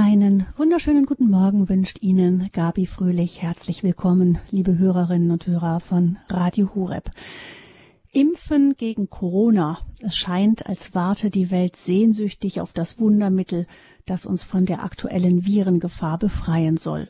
[0.00, 3.42] Einen wunderschönen guten Morgen wünscht Ihnen Gabi Fröhlich.
[3.42, 7.10] Herzlich willkommen, liebe Hörerinnen und Hörer von Radio Hureb.
[8.12, 9.80] Impfen gegen Corona.
[10.00, 13.66] Es scheint, als warte die Welt sehnsüchtig auf das Wundermittel,
[14.06, 17.08] das uns von der aktuellen Virengefahr befreien soll.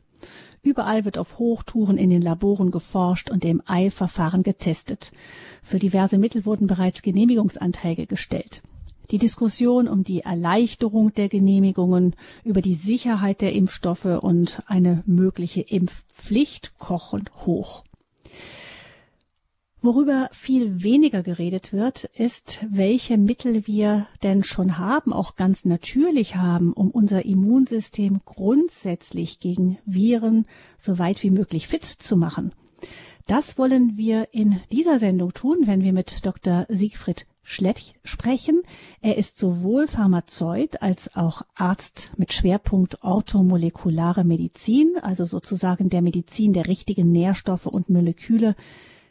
[0.62, 5.12] Überall wird auf Hochtouren in den Laboren geforscht und im Eilverfahren getestet.
[5.62, 8.62] Für diverse Mittel wurden bereits Genehmigungsanträge gestellt.
[9.11, 12.14] Die Diskussion um die Erleichterung der Genehmigungen,
[12.45, 17.84] über die Sicherheit der Impfstoffe und eine mögliche Impfpflicht kochen hoch.
[19.81, 26.34] Worüber viel weniger geredet wird, ist, welche Mittel wir denn schon haben, auch ganz natürlich
[26.34, 32.53] haben, um unser Immunsystem grundsätzlich gegen Viren so weit wie möglich fit zu machen.
[33.28, 36.64] Das wollen wir in dieser Sendung tun, wenn wir mit Dr.
[36.70, 38.62] Siegfried Schlett sprechen.
[39.03, 46.55] Er ist sowohl Pharmazeut als auch Arzt mit Schwerpunkt orthomolekulare Medizin, also sozusagen der Medizin
[46.55, 48.55] der richtigen Nährstoffe und Moleküle.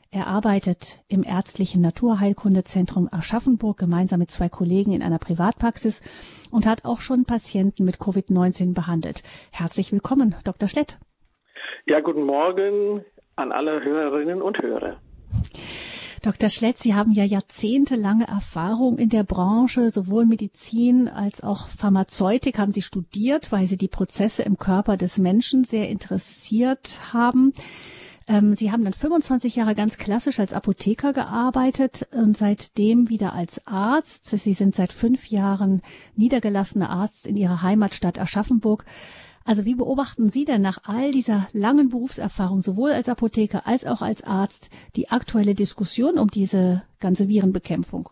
[0.10, 6.02] Er arbeitet im ärztlichen Naturheilkundezentrum Aschaffenburg gemeinsam mit zwei Kollegen in einer Privatpraxis
[6.50, 9.22] und hat auch schon Patienten mit Covid-19 behandelt.
[9.52, 10.68] Herzlich willkommen, Dr.
[10.68, 10.98] Schlett.
[11.86, 13.06] Ja, guten Morgen
[13.38, 14.98] an alle Hörerinnen und Hörer.
[16.24, 16.50] Dr.
[16.50, 22.74] Schlett, Sie haben ja jahrzehntelange Erfahrung in der Branche, sowohl Medizin als auch Pharmazeutik haben
[22.74, 27.54] Sie studiert, weil Sie die Prozesse im Körper des Menschen sehr interessiert haben.
[28.28, 33.66] Ähm, Sie haben dann 25 Jahre ganz klassisch als Apotheker gearbeitet und seitdem wieder als
[33.68, 34.26] Arzt.
[34.26, 35.82] Sie sind seit fünf Jahren
[36.16, 38.86] niedergelassener Arzt in Ihrer Heimatstadt Aschaffenburg.
[39.48, 44.02] Also wie beobachten Sie denn nach all dieser langen Berufserfahrung, sowohl als Apotheker als auch
[44.02, 48.10] als Arzt, die aktuelle Diskussion um diese ganze Virenbekämpfung?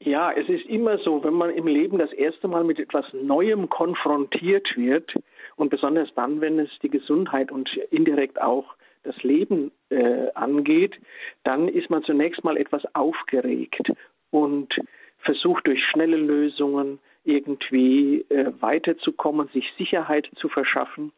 [0.00, 3.68] Ja, es ist immer so, wenn man im Leben das erste Mal mit etwas Neuem
[3.68, 5.14] konfrontiert wird
[5.54, 10.96] und besonders dann, wenn es die Gesundheit und indirekt auch das Leben äh, angeht,
[11.44, 13.92] dann ist man zunächst mal etwas aufgeregt
[14.30, 14.74] und
[15.20, 21.12] versucht durch schnelle Lösungen, irgendwie äh, weiterzukommen, sich Sicherheit zu verschaffen.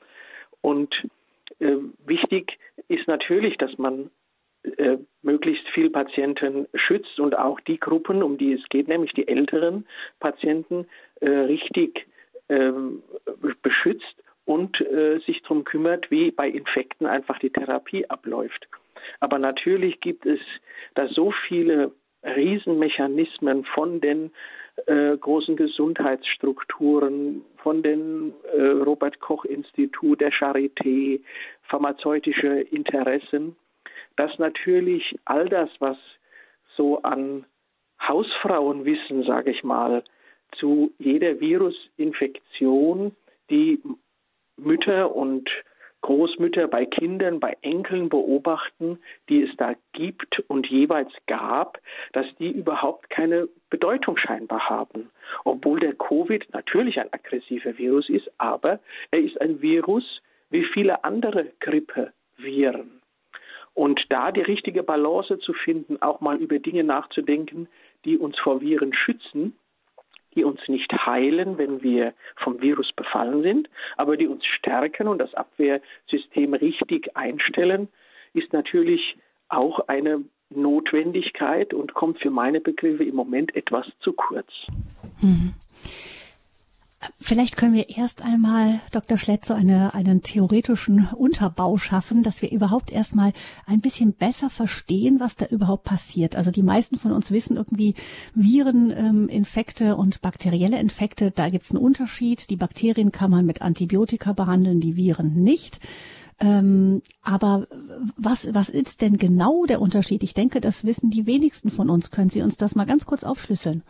[0.60, 0.94] Und
[1.58, 2.58] äh, wichtig
[2.88, 4.10] ist natürlich, dass man
[4.76, 9.26] äh, möglichst viel Patienten schützt und auch die Gruppen, um die es geht, nämlich die
[9.26, 9.86] älteren
[10.20, 10.86] Patienten,
[11.20, 12.06] äh, richtig
[12.48, 13.02] ähm,
[13.62, 14.14] beschützt
[14.44, 18.68] und äh, sich darum kümmert, wie bei Infekten einfach die Therapie abläuft.
[19.20, 20.40] Aber natürlich gibt es
[20.94, 21.92] da so viele
[22.24, 24.30] Riesenmechanismen von den
[24.86, 31.20] äh, großen Gesundheitsstrukturen, von den äh, Robert Koch Institut, der Charité,
[31.62, 33.56] pharmazeutische Interessen,
[34.16, 35.96] dass natürlich all das, was
[36.76, 37.44] so an
[38.00, 40.02] Hausfrauenwissen, sage ich mal,
[40.58, 43.14] zu jeder Virusinfektion,
[43.50, 43.80] die
[44.56, 45.48] Mütter und
[46.02, 48.98] Großmütter bei Kindern, bei Enkeln beobachten,
[49.28, 51.78] die es da gibt und jeweils gab,
[52.12, 55.10] dass die überhaupt keine Bedeutung scheinbar haben.
[55.44, 58.80] Obwohl der Covid natürlich ein aggressiver Virus ist, aber
[59.10, 60.20] er ist ein Virus
[60.50, 63.00] wie viele andere Grippeviren.
[63.74, 67.68] Und da die richtige Balance zu finden, auch mal über Dinge nachzudenken,
[68.04, 69.56] die uns vor Viren schützen,
[70.34, 75.18] die uns nicht heilen, wenn wir vom Virus befallen sind, aber die uns stärken und
[75.18, 77.88] das Abwehrsystem richtig einstellen,
[78.34, 79.16] ist natürlich
[79.48, 84.50] auch eine Notwendigkeit und kommt für meine Begriffe im Moment etwas zu kurz.
[85.20, 85.54] Mhm.
[87.20, 89.18] Vielleicht können wir erst einmal, Dr.
[89.18, 93.32] Schletzer, eine, einen theoretischen Unterbau schaffen, dass wir überhaupt erstmal
[93.66, 96.36] ein bisschen besser verstehen, was da überhaupt passiert.
[96.36, 97.94] Also die meisten von uns wissen irgendwie
[98.34, 102.50] Vireninfekte ähm, und bakterielle Infekte, da gibt es einen Unterschied.
[102.50, 105.80] Die Bakterien kann man mit Antibiotika behandeln, die Viren nicht.
[106.38, 107.66] Ähm, aber
[108.16, 110.22] was, was ist denn genau der Unterschied?
[110.22, 112.10] Ich denke, das wissen die wenigsten von uns.
[112.10, 113.82] Können Sie uns das mal ganz kurz aufschlüsseln?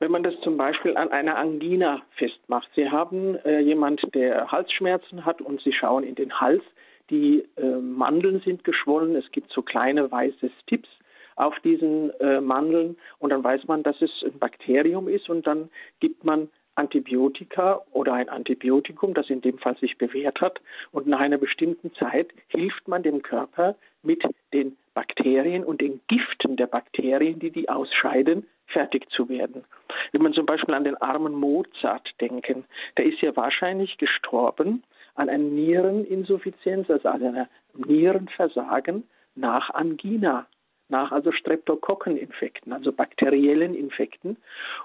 [0.00, 5.24] Wenn man das zum Beispiel an einer Angina festmacht, Sie haben äh, jemand, der Halsschmerzen
[5.24, 6.62] hat und Sie schauen in den Hals,
[7.10, 10.88] die äh, Mandeln sind geschwollen, es gibt so kleine weiße Stips
[11.34, 15.68] auf diesen äh, Mandeln und dann weiß man, dass es ein Bakterium ist und dann
[16.00, 20.60] gibt man Antibiotika oder ein Antibiotikum, das in dem Fall sich bewährt hat.
[20.92, 24.22] Und nach einer bestimmten Zeit hilft man dem Körper mit
[24.52, 29.64] den Bakterien und den Giften der Bakterien, die die ausscheiden, fertig zu werden.
[30.12, 32.64] Wenn man zum Beispiel an den armen Mozart denken,
[32.96, 34.82] der ist ja wahrscheinlich gestorben
[35.14, 39.04] an einer Niereninsuffizienz, also an einer Nierenversagen
[39.34, 40.46] nach Angina,
[40.88, 44.36] nach also Streptokokkeninfekten, also bakteriellen Infekten.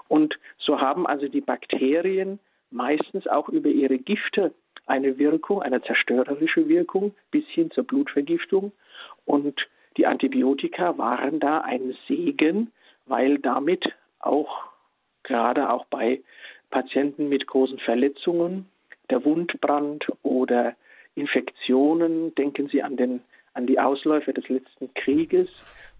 [0.08, 2.38] Und so haben also die Bakterien
[2.70, 4.52] meistens auch über ihre Gifte
[4.86, 8.72] eine Wirkung, eine zerstörerische Wirkung bis hin zur Blutvergiftung.
[9.24, 9.66] Und
[9.96, 12.72] die Antibiotika waren da ein Segen,
[13.06, 13.84] weil damit
[14.18, 14.64] auch
[15.22, 16.22] gerade auch bei
[16.70, 18.68] Patienten mit großen Verletzungen,
[19.10, 20.74] der Wundbrand oder
[21.14, 23.20] Infektionen, denken Sie an den
[23.54, 25.48] an die Ausläufer des letzten Krieges,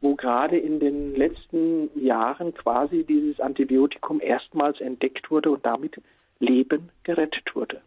[0.01, 6.01] wo gerade in den letzten Jahren quasi dieses Antibiotikum erstmals entdeckt wurde und damit
[6.41, 7.81] Leben gerettet wurde.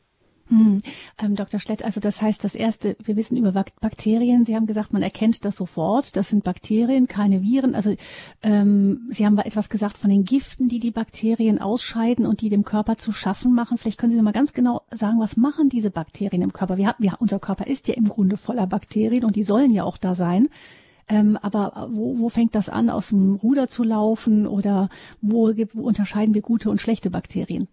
[0.49, 0.81] Hm.
[1.21, 1.59] Ähm, Dr.
[1.59, 4.45] Schlett, also das heißt, das erste, wir wissen über Bakterien.
[4.45, 6.15] Sie haben gesagt, man erkennt das sofort.
[6.15, 7.75] Das sind Bakterien, keine Viren.
[7.75, 7.95] Also
[8.44, 12.63] ähm, Sie haben etwas gesagt von den Giften, die die Bakterien ausscheiden und die dem
[12.63, 13.77] Körper zu schaffen machen.
[13.77, 16.77] Vielleicht können Sie noch mal ganz genau sagen, was machen diese Bakterien im Körper?
[16.77, 19.97] Wir, wir, unser Körper ist ja im Grunde voller Bakterien und die sollen ja auch
[19.97, 20.49] da sein.
[21.09, 24.89] Ähm, aber wo, wo fängt das an, aus dem Ruder zu laufen oder
[25.21, 27.67] wo, wo unterscheiden wir gute und schlechte Bakterien?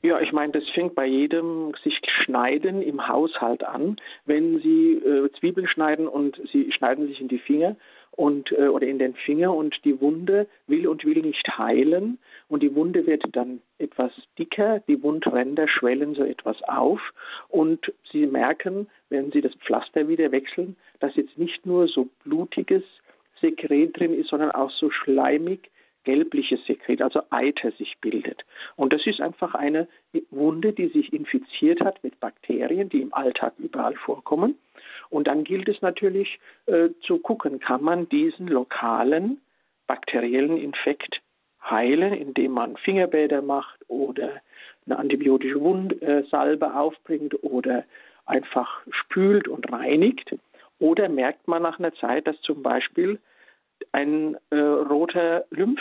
[0.00, 3.96] Ja, ich meine, das fängt bei jedem sich Schneiden im Haushalt an.
[4.26, 7.74] Wenn Sie äh, Zwiebeln schneiden und Sie schneiden sich in die Finger
[8.12, 12.18] und äh, oder in den Finger und die Wunde will und will nicht heilen
[12.48, 17.00] und die Wunde wird dann etwas dicker, die Wundränder schwellen so etwas auf
[17.48, 22.84] und Sie merken, wenn Sie das Pflaster wieder wechseln, dass jetzt nicht nur so blutiges
[23.40, 25.70] Sekret drin ist, sondern auch so schleimig
[26.04, 28.44] gelbliches Sekret, also Eiter sich bildet.
[28.76, 29.88] Und das ist einfach eine
[30.30, 34.56] Wunde, die sich infiziert hat mit Bakterien, die im Alltag überall vorkommen.
[35.10, 39.40] Und dann gilt es natürlich äh, zu gucken, kann man diesen lokalen
[39.86, 41.20] bakteriellen Infekt
[41.62, 44.40] heilen, indem man Fingerbäder macht oder
[44.86, 47.84] eine antibiotische Wundsalbe äh, aufbringt oder
[48.26, 50.36] einfach spült und reinigt.
[50.78, 53.18] Oder merkt man nach einer Zeit, dass zum Beispiel
[53.92, 55.80] ein äh, roter Lymph,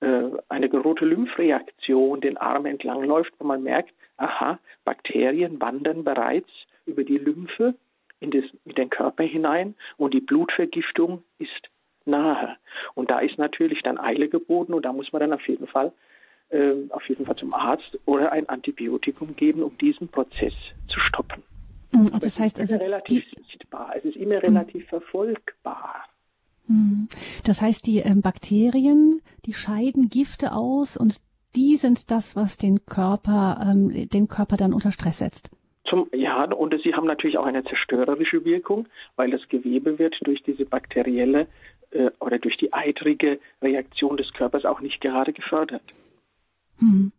[0.00, 6.50] äh, eine rote Lymphreaktion den Arm entlang läuft, wo man merkt, aha, Bakterien wandern bereits
[6.86, 7.74] über die Lymphe
[8.20, 11.68] in, das, in den Körper hinein und die Blutvergiftung ist
[12.04, 12.56] nahe.
[12.94, 15.92] Und da ist natürlich dann Eile geboten und da muss man dann auf jeden Fall
[16.50, 20.54] äh, auf jeden Fall zum Arzt oder ein Antibiotikum geben, um diesen Prozess
[20.88, 21.42] zu stoppen.
[21.92, 24.88] Also das heißt also relativ sichtbar, es ist immer relativ mhm.
[24.88, 26.07] verfolgbar.
[26.68, 27.08] Hm.
[27.44, 31.20] Das heißt, die ähm, Bakterien, die scheiden Gifte aus und
[31.56, 35.50] die sind das, was den Körper, ähm, den Körper dann unter Stress setzt.
[35.88, 38.86] Zum, ja, und sie haben natürlich auch eine zerstörerische Wirkung,
[39.16, 41.46] weil das Gewebe wird durch diese bakterielle
[41.90, 45.82] äh, oder durch die eitrige Reaktion des Körpers auch nicht gerade gefördert.
[46.78, 47.12] Hm.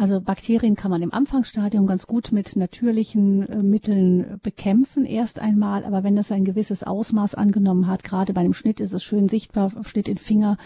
[0.00, 5.84] Also Bakterien kann man im Anfangsstadium ganz gut mit natürlichen äh, Mitteln bekämpfen erst einmal,
[5.84, 9.28] aber wenn das ein gewisses Ausmaß angenommen hat, gerade bei einem Schnitt ist es schön
[9.28, 10.56] sichtbar, Schnitt in Finger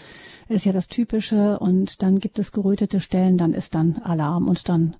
[0.47, 1.59] ist ja das Typische.
[1.59, 4.95] Und dann gibt es gerötete Stellen, dann ist dann Alarm und dann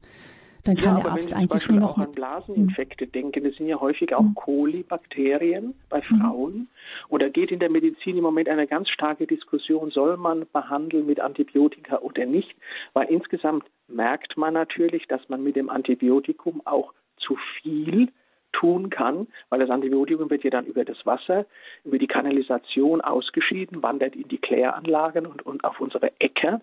[0.66, 3.12] dann kann ja, der Arzt eigentlich nur noch auch an Blaseninfekte hm.
[3.12, 3.44] denken.
[3.44, 4.36] Das sind ja häufig auch hm.
[4.36, 6.20] Kolibakterien bei hm.
[6.20, 6.54] Frauen.
[6.54, 6.68] Hm.
[7.10, 11.20] Oder geht in der Medizin im Moment eine ganz starke Diskussion, soll man behandeln mit
[11.20, 12.56] Antibiotika oder nicht?
[12.94, 18.10] Weil insgesamt merkt man natürlich, dass man mit dem Antibiotikum auch zu viel
[18.52, 21.46] tun kann, weil das Antibiotikum wird ja dann über das Wasser,
[21.84, 26.62] über die Kanalisation ausgeschieden, wandert in die Kläranlagen und, und auf unsere Äcker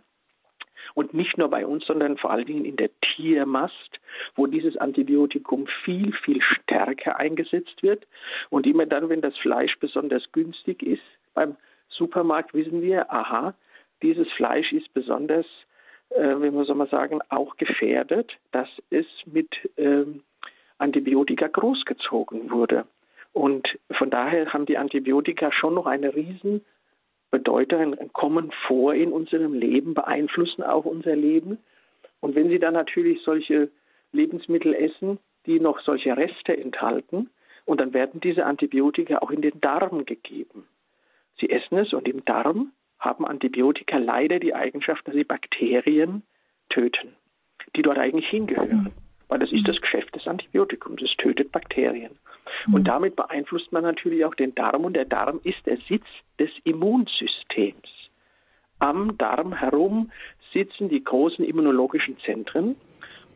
[0.95, 4.01] und nicht nur bei uns, sondern vor allen Dingen in der Tiermast,
[4.35, 8.07] wo dieses Antibiotikum viel, viel stärker eingesetzt wird.
[8.51, 11.03] Und immer dann, wenn das Fleisch besonders günstig ist,
[11.35, 11.57] beim
[11.89, 13.55] Supermarkt wissen wir, aha,
[14.03, 15.47] dieses Fleisch ist besonders,
[16.11, 20.23] äh, wie man soll mal sagen, auch gefährdet, dass es mit ähm,
[20.79, 22.85] Antibiotika großgezogen wurde.
[23.33, 26.63] Und von daher haben die Antibiotika schon noch eine riesen
[27.33, 31.59] Bedeutung kommen vor in unserem Leben, beeinflussen auch unser Leben.
[32.21, 33.71] Und wenn Sie dann natürlich solche
[34.13, 37.31] Lebensmittel essen, die noch solche Reste enthalten,
[37.65, 40.67] und dann werden diese Antibiotika auch in den Darm gegeben.
[41.41, 46.23] Sie essen es und im Darm haben Antibiotika leider die Eigenschaft, dass sie Bakterien
[46.69, 47.15] töten,
[47.75, 48.93] die dort eigentlich hingehören.
[49.33, 52.19] Weil das ist das Geschäft des Antibiotikums, es tötet Bakterien.
[52.67, 52.85] Und hm.
[52.85, 56.05] damit beeinflusst man natürlich auch den Darm und der Darm ist der Sitz
[56.39, 57.89] des Immunsystems.
[58.79, 60.13] Am Darm herum
[60.53, 62.77] sitzen die großen immunologischen Zentren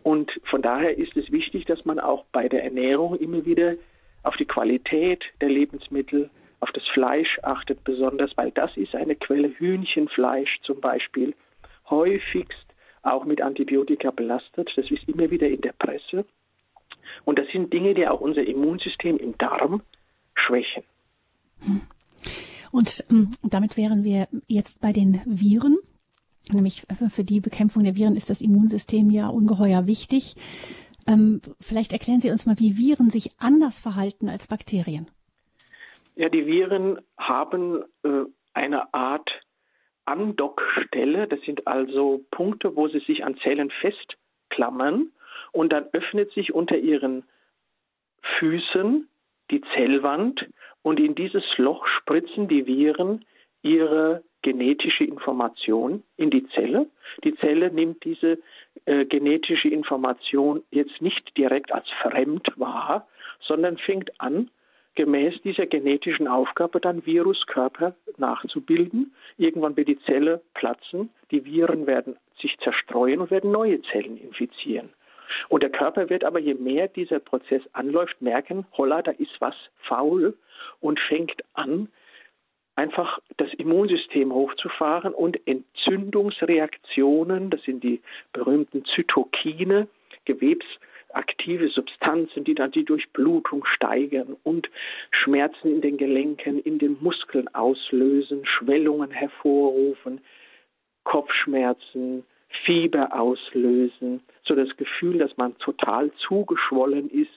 [0.02, 3.72] und von daher ist es wichtig, dass man auch bei der Ernährung immer wieder
[4.22, 6.28] auf die Qualität der Lebensmittel,
[6.60, 11.34] auf das Fleisch achtet besonders, weil das ist eine Quelle Hühnchenfleisch zum Beispiel,
[11.88, 12.65] häufigst
[13.06, 14.70] auch mit Antibiotika belastet.
[14.76, 16.24] Das ist immer wieder in der Presse.
[17.24, 19.82] Und das sind Dinge, die auch unser Immunsystem im Darm
[20.34, 20.82] schwächen.
[22.70, 25.78] Und ähm, damit wären wir jetzt bei den Viren.
[26.52, 30.36] Nämlich für die Bekämpfung der Viren ist das Immunsystem ja ungeheuer wichtig.
[31.08, 35.08] Ähm, vielleicht erklären Sie uns mal, wie Viren sich anders verhalten als Bakterien.
[36.14, 39.28] Ja, die Viren haben äh, eine Art
[40.06, 41.26] Andockstelle.
[41.26, 45.12] Das sind also Punkte, wo sie sich an Zellen festklammern
[45.52, 47.24] und dann öffnet sich unter ihren
[48.38, 49.08] Füßen
[49.50, 50.46] die Zellwand
[50.82, 53.24] und in dieses Loch spritzen die Viren
[53.62, 56.86] ihre genetische Information in die Zelle.
[57.24, 58.38] Die Zelle nimmt diese
[58.84, 63.08] äh, genetische Information jetzt nicht direkt als fremd wahr,
[63.40, 64.50] sondern fängt an,
[64.96, 69.14] gemäß dieser genetischen Aufgabe dann Viruskörper nachzubilden.
[69.38, 74.88] Irgendwann wird die Zelle platzen, die Viren werden sich zerstreuen und werden neue Zellen infizieren.
[75.48, 79.54] Und der Körper wird aber, je mehr dieser Prozess anläuft, merken, holla, da ist was
[79.76, 80.36] faul
[80.80, 81.88] und fängt an,
[82.76, 88.00] einfach das Immunsystem hochzufahren und Entzündungsreaktionen, das sind die
[88.32, 89.88] berühmten Zytokine,
[91.16, 94.68] gewebsaktive Substanzen, die dann die Durchblutung steigern und
[95.10, 100.20] Schmerzen in den Gelenken, in den Muskeln auslösen, Schwellungen hervorrufen,
[101.04, 102.24] Kopfschmerzen,
[102.64, 107.30] Fieber auslösen, so das Gefühl, dass man total zugeschwollen ist.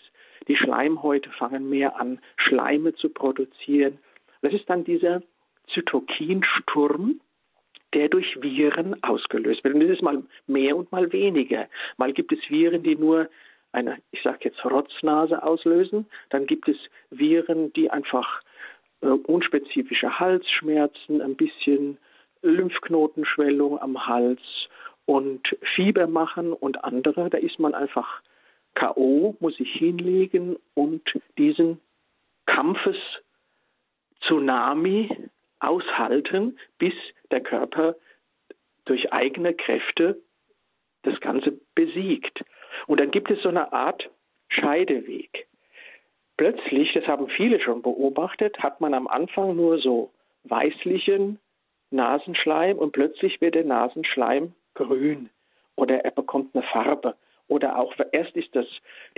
[0.47, 3.99] Die Schleimhäute fangen mehr an, Schleime zu produzieren
[4.41, 5.21] das ist dann dieser
[5.73, 7.19] Zytokinsturm,
[7.93, 9.73] der durch Viren ausgelöst wird.
[9.75, 11.67] Und das ist mal mehr und mal weniger.
[11.97, 13.29] Mal gibt es Viren, die nur
[13.71, 16.07] eine, ich sage jetzt Rotznase auslösen.
[16.29, 16.77] Dann gibt es
[17.09, 18.41] Viren, die einfach
[19.01, 21.97] äh, unspezifische Halsschmerzen, ein bisschen
[22.41, 24.41] Lymphknotenschwellung am Hals
[25.05, 25.41] und
[25.75, 27.29] Fieber machen und andere.
[27.29, 28.21] Da ist man einfach
[28.75, 31.01] K.O., muss sich hinlegen und
[31.37, 31.79] diesen
[32.45, 32.97] Kampfes
[34.21, 35.09] Tsunami
[35.59, 36.93] aushalten, bis
[37.31, 37.95] der Körper
[38.85, 40.21] durch eigene Kräfte
[41.03, 42.43] das Ganze besiegt.
[42.89, 44.09] Und dann gibt es so eine Art
[44.47, 45.45] Scheideweg.
[46.37, 50.09] Plötzlich, das haben viele schon beobachtet, hat man am Anfang nur so
[50.45, 51.37] weißlichen
[51.91, 55.29] Nasenschleim und plötzlich wird der Nasenschleim grün
[55.75, 57.13] oder er bekommt eine Farbe.
[57.47, 58.65] Oder auch erst ist das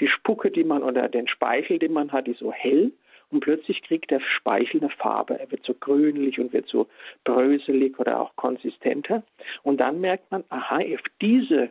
[0.01, 2.92] die Spucke, die man oder den Speichel, den man hat, die so hell
[3.30, 5.40] und plötzlich kriegt der Speichel eine Farbe.
[5.40, 6.88] Er wird so grünlich und wird so
[7.24, 9.24] bröselig oder auch konsistenter.
[9.63, 11.70] Und dann merkt man, aha, auf diese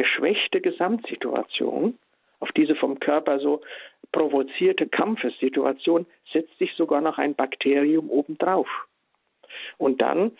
[0.00, 1.98] geschwächte Gesamtsituation,
[2.38, 3.60] auf diese vom Körper so
[4.12, 8.66] provozierte Kampfessituation setzt sich sogar noch ein Bakterium obendrauf.
[9.76, 10.32] Und dann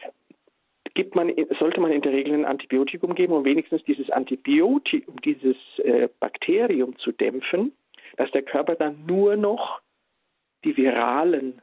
[0.95, 5.59] gibt man, sollte man in der Regel ein Antibiotikum geben, um wenigstens dieses Antibiotikum, dieses
[5.76, 7.73] äh, Bakterium zu dämpfen,
[8.17, 9.83] dass der Körper dann nur noch
[10.64, 11.61] die viralen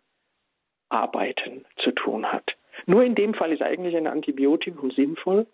[0.90, 2.56] Arbeiten zu tun hat.
[2.86, 5.48] Nur in dem Fall ist eigentlich ein Antibiotikum sinnvoll.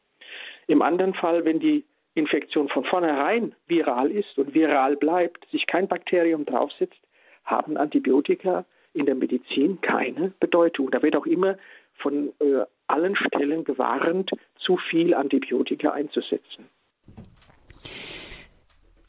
[0.67, 1.85] Im anderen Fall, wenn die
[2.15, 6.99] Infektion von vornherein viral ist und viral bleibt, sich kein Bakterium draufsetzt,
[7.43, 10.91] haben Antibiotika in der Medizin keine Bedeutung.
[10.91, 11.57] Da wird auch immer
[11.95, 16.69] von äh, allen Stellen gewarnt, zu viel Antibiotika einzusetzen.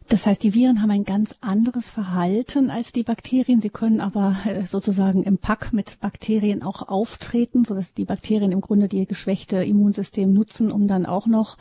[0.09, 3.61] Das heißt, die Viren haben ein ganz anderes Verhalten als die Bakterien.
[3.61, 8.61] Sie können aber äh, sozusagen im Pack mit Bakterien auch auftreten, sodass die Bakterien im
[8.61, 11.57] Grunde die geschwächte Immunsystem nutzen, um dann auch noch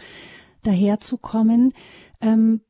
[0.64, 1.74] daherzukommen.
[2.22, 2.62] Ähm,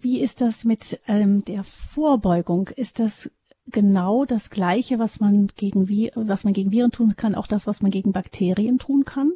[0.00, 2.68] wie ist das mit ähm, der Vorbeugung?
[2.76, 3.30] Ist das
[3.66, 7.82] genau das Gleiche, was man gegen was man gegen Viren tun kann, auch das, was
[7.82, 9.32] man gegen Bakterien tun kann?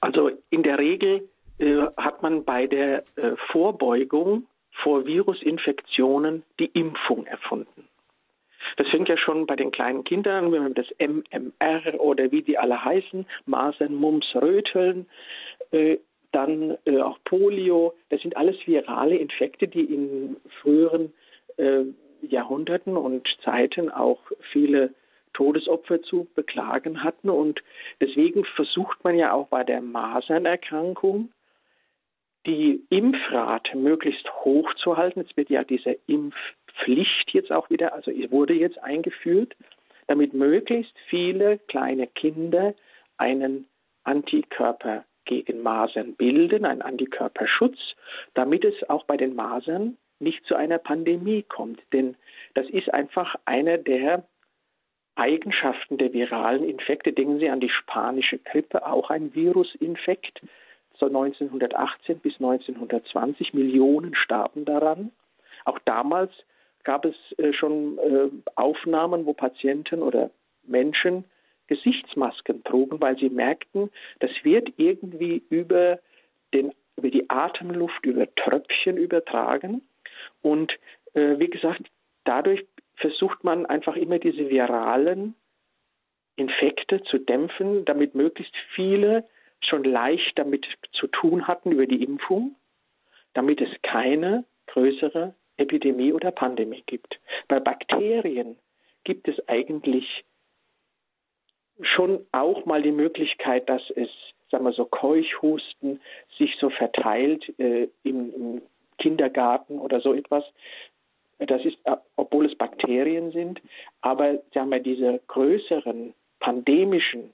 [0.00, 4.46] Also in der Regel äh, hat man bei der äh, Vorbeugung
[4.82, 7.88] vor Virusinfektionen die Impfung erfunden.
[8.76, 12.58] Das fängt ja schon bei den kleinen Kindern, wenn man das MMR oder wie die
[12.58, 15.06] alle heißen, Masern, Mumps, Röteln,
[16.32, 17.94] dann äh, auch Polio.
[18.08, 21.12] Das sind alles virale Infekte, die in früheren
[21.56, 21.84] äh,
[22.22, 24.20] Jahrhunderten und Zeiten auch
[24.52, 24.94] viele
[25.32, 27.30] Todesopfer zu beklagen hatten.
[27.30, 27.60] Und
[28.00, 31.32] deswegen versucht man ja auch bei der Masernerkrankung
[32.46, 35.20] die Impfrate möglichst hoch zu halten.
[35.20, 39.54] Es wird ja diese Impfpflicht jetzt auch wieder, also wurde jetzt eingeführt,
[40.06, 42.74] damit möglichst viele kleine Kinder
[43.18, 43.66] einen
[44.04, 47.78] Antikörper gegen Masern bilden, einen Antikörperschutz,
[48.34, 51.80] damit es auch bei den Masern nicht zu einer Pandemie kommt.
[51.92, 52.16] Denn
[52.54, 54.24] das ist einfach einer der
[55.14, 57.12] Eigenschaften der viralen Infekte.
[57.12, 60.40] Denken Sie an die spanische Grippe, auch ein Virusinfekt.
[61.06, 63.54] 1918 bis 1920.
[63.54, 65.12] Millionen starben daran.
[65.64, 66.30] Auch damals
[66.84, 70.30] gab es äh, schon äh, Aufnahmen, wo Patienten oder
[70.64, 71.24] Menschen
[71.70, 76.00] Gesichtsmasken trugen, weil sie merkten, das wird irgendwie über,
[76.52, 79.82] den, über die Atemluft, über Tröpfchen übertragen.
[80.42, 80.72] Und
[81.14, 81.82] äh, wie gesagt,
[82.24, 85.36] dadurch versucht man einfach immer diese viralen
[86.34, 89.24] Infekte zu dämpfen, damit möglichst viele
[89.60, 92.56] schon leicht damit zu tun hatten über die Impfung,
[93.34, 97.20] damit es keine größere Epidemie oder Pandemie gibt.
[97.46, 98.56] Bei Bakterien
[99.04, 100.24] gibt es eigentlich
[101.82, 104.08] schon auch mal die Möglichkeit, dass es,
[104.50, 106.00] sagen wir so, Keuchhusten
[106.38, 108.62] sich so verteilt äh, im, im
[108.98, 110.44] Kindergarten oder so etwas.
[111.38, 113.60] Das ist, äh, obwohl es Bakterien sind,
[114.02, 117.32] aber sagen wir, diese größeren pandemischen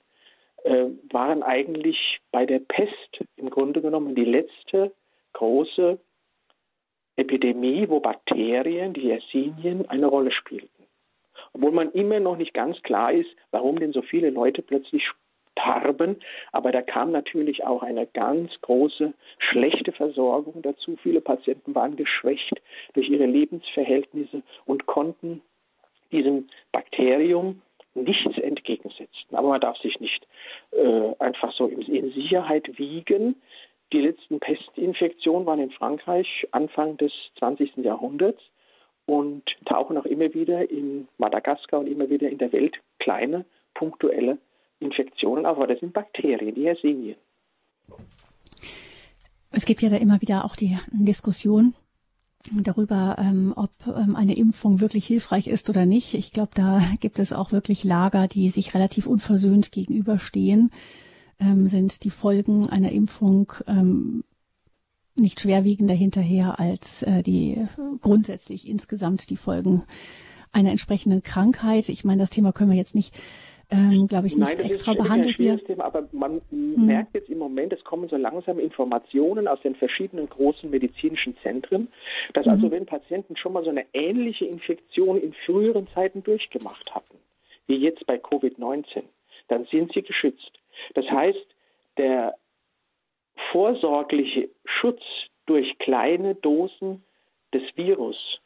[0.65, 4.93] äh, waren eigentlich bei der Pest im Grunde genommen die letzte
[5.33, 5.99] große
[7.17, 10.76] Epidemie, wo Bakterien, die Yersinien, eine Rolle spielten.
[11.57, 15.03] Obwohl man immer noch nicht ganz klar ist, warum denn so viele Leute plötzlich
[15.53, 16.17] starben.
[16.53, 20.99] Aber da kam natürlich auch eine ganz große schlechte Versorgung dazu.
[21.03, 22.61] Viele Patienten waren geschwächt
[22.93, 25.41] durch ihre Lebensverhältnisse und konnten
[26.13, 27.63] diesem Bakterium
[27.95, 29.33] nichts entgegensetzen.
[29.33, 30.29] Aber man darf sich nicht
[30.73, 33.41] äh, einfach so in, in Sicherheit wiegen.
[33.95, 37.79] Die letzten Pestinfektionen waren in Frankreich Anfang des 20.
[37.79, 38.43] Jahrhunderts
[39.07, 43.45] und tauchen auch immer wieder in Madagaskar und immer wieder in der Welt kleine
[43.75, 44.39] punktuelle
[44.81, 45.57] Infektionen auf.
[45.57, 47.17] Aber das sind Bakterien, die Yersinien.
[49.51, 51.75] Es gibt ja da immer wieder auch die Diskussion
[52.53, 56.15] darüber, ähm, ob ähm, eine Impfung wirklich hilfreich ist oder nicht.
[56.15, 60.71] Ich glaube, da gibt es auch wirklich Lager, die sich relativ unversöhnt gegenüberstehen.
[61.41, 64.25] Ähm, sind die Folgen einer Impfung ähm,
[65.19, 67.67] nicht schwerwiegender hinterher als äh, die
[68.01, 69.85] grundsätzlich insgesamt die Folgen
[70.53, 71.89] einer entsprechenden Krankheit.
[71.89, 73.15] Ich meine, das Thema können wir jetzt nicht
[73.71, 75.67] ähm, glaube ich, nicht Nein, extra behandelt wird.
[75.67, 76.87] Thema, aber man hm.
[76.87, 81.89] merkt jetzt im Moment, es kommen so langsam Informationen aus den verschiedenen großen medizinischen Zentren,
[82.33, 82.53] dass mhm.
[82.53, 87.17] also wenn Patienten schon mal so eine ähnliche Infektion in früheren Zeiten durchgemacht hatten,
[87.67, 89.03] wie jetzt bei Covid-19,
[89.49, 90.53] dann sind sie geschützt.
[90.95, 91.47] Das heißt,
[91.97, 92.37] der
[93.53, 95.03] vorsorgliche Schutz
[95.47, 97.05] durch kleine Dosen
[97.53, 98.41] des Virus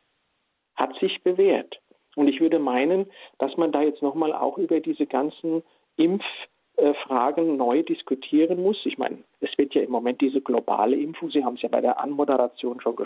[0.77, 1.81] hat sich bewährt.
[2.17, 3.07] Und ich würde meinen,
[3.39, 5.63] dass man da jetzt nochmal auch über diese ganzen
[5.97, 8.79] Impffragen neu diskutieren muss.
[8.85, 11.81] Ich meine, es wird ja im Moment diese globale Impfung, Sie haben es ja bei
[11.81, 12.97] der Anmoderation schon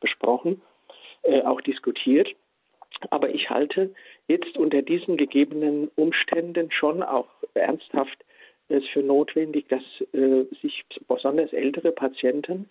[0.00, 0.62] besprochen,
[1.22, 2.28] äh, auch diskutiert.
[3.10, 3.94] Aber ich halte
[4.28, 8.23] jetzt unter diesen gegebenen Umständen schon auch ernsthaft
[8.68, 12.68] es für notwendig, dass äh, sich besonders ältere Patienten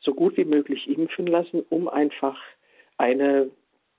[0.00, 2.38] so gut wie möglich impfen lassen, um einfach
[2.98, 3.50] eine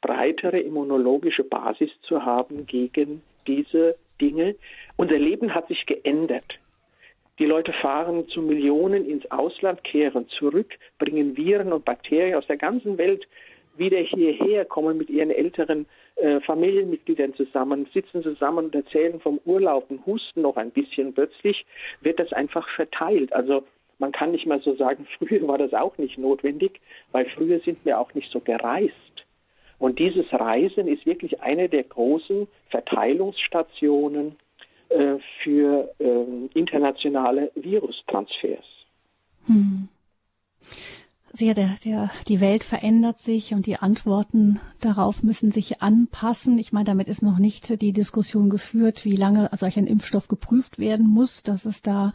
[0.02, 4.56] breitere immunologische Basis zu haben gegen diese Dinge.
[4.98, 6.60] Unser Leben hat sich geändert.
[7.38, 12.58] Die Leute fahren zu Millionen ins Ausland, kehren zurück, bringen Viren und Bakterien aus der
[12.58, 13.28] ganzen Welt
[13.76, 16.05] wieder hierher, kommen mit ihren älteren äh,
[16.46, 21.14] Familienmitgliedern zusammen, sitzen zusammen und erzählen vom Urlaub und husten noch ein bisschen.
[21.14, 21.66] Plötzlich
[22.02, 23.34] wird das einfach verteilt.
[23.34, 23.64] Also
[24.00, 26.80] man kann nicht mal so sagen, früher war das auch nicht notwendig,
[27.12, 28.94] weil früher sind wir auch nicht so gereist.
[29.78, 34.38] Und dieses Reisen ist wirklich eine der großen Verteilungsstationen
[34.90, 38.66] äh, für äh, internationale Virustransfers.
[39.48, 39.90] Hm.
[41.38, 46.58] Sehr, der, der, die Welt verändert sich und die Antworten darauf müssen sich anpassen.
[46.58, 50.80] Ich meine, damit ist noch nicht die Diskussion geführt, wie lange solch ein Impfstoff geprüft
[50.80, 51.44] werden muss.
[51.44, 52.14] Das ist da,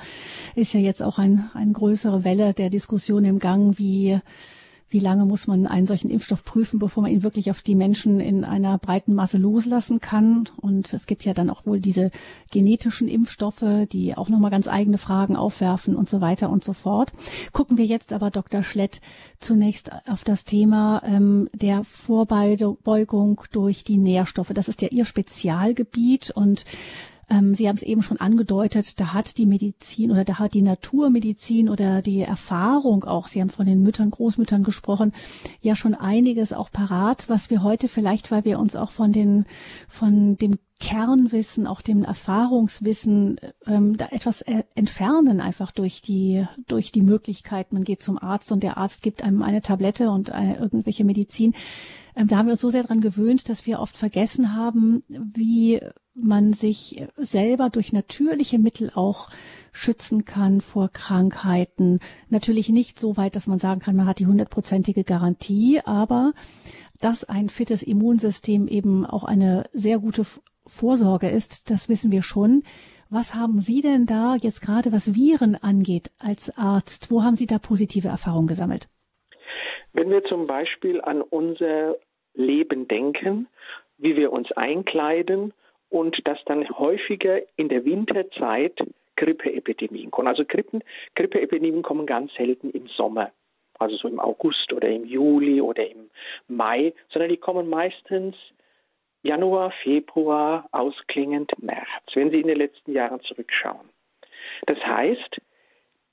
[0.55, 4.21] ist ja jetzt auch ein, eine größere Welle der Diskussion im Gang, wie
[4.91, 8.19] wie lange muss man einen solchen Impfstoff prüfen, bevor man ihn wirklich auf die Menschen
[8.19, 10.49] in einer breiten Masse loslassen kann.
[10.61, 12.11] Und es gibt ja dann auch wohl diese
[12.51, 17.13] genetischen Impfstoffe, die auch nochmal ganz eigene Fragen aufwerfen und so weiter und so fort.
[17.53, 18.65] Gucken wir jetzt aber, Dr.
[18.65, 19.01] Schlett,
[19.39, 24.51] zunächst auf das Thema ähm, der Vorbeugung durch die Nährstoffe.
[24.53, 26.65] Das ist ja Ihr Spezialgebiet und
[27.31, 30.63] ähm, Sie haben es eben schon angedeutet, da hat die Medizin oder da hat die
[30.63, 35.13] Naturmedizin oder die Erfahrung auch, Sie haben von den Müttern, Großmüttern gesprochen,
[35.61, 39.47] ja schon einiges auch parat, was wir heute vielleicht, weil wir uns auch von den,
[39.89, 46.91] von dem Kernwissen, auch dem Erfahrungswissen ähm, da etwas äh, entfernen, einfach durch die durch
[46.91, 50.57] die Möglichkeit, man geht zum Arzt und der Arzt gibt einem eine Tablette und eine,
[50.57, 51.55] äh, irgendwelche Medizin.
[52.17, 55.81] Ähm, da haben wir uns so sehr dran gewöhnt, dass wir oft vergessen haben, wie
[56.15, 59.29] man sich selber durch natürliche Mittel auch
[59.73, 62.01] schützen kann vor Krankheiten.
[62.29, 66.33] Natürlich nicht so weit, dass man sagen kann, man hat die hundertprozentige Garantie, aber
[67.01, 70.25] dass ein fittes Immunsystem eben auch eine sehr gute
[70.71, 72.63] Vorsorge ist, das wissen wir schon.
[73.11, 77.11] Was haben Sie denn da jetzt gerade, was Viren angeht, als Arzt?
[77.11, 78.89] Wo haben Sie da positive Erfahrungen gesammelt?
[79.93, 81.97] Wenn wir zum Beispiel an unser
[82.35, 83.49] Leben denken,
[83.99, 85.53] wie wir uns einkleiden
[85.89, 88.79] und dass dann häufiger in der Winterzeit
[89.17, 90.29] Grippeepidemien kommen.
[90.29, 90.83] Also Grippen,
[91.15, 93.31] Grippeepidemien kommen ganz selten im Sommer,
[93.79, 96.11] also so im August oder im Juli oder im
[96.49, 98.35] Mai, sondern die kommen meistens
[99.23, 103.89] Januar, Februar, ausklingend März, wenn Sie in den letzten Jahren zurückschauen.
[104.67, 105.41] Das heißt,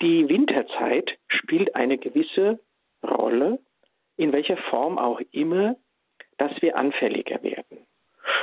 [0.02, 2.60] die Winterzeit spielt eine gewisse
[3.04, 3.60] Rolle,
[4.18, 5.76] in welcher Form auch immer,
[6.38, 7.88] dass wir anfälliger werden.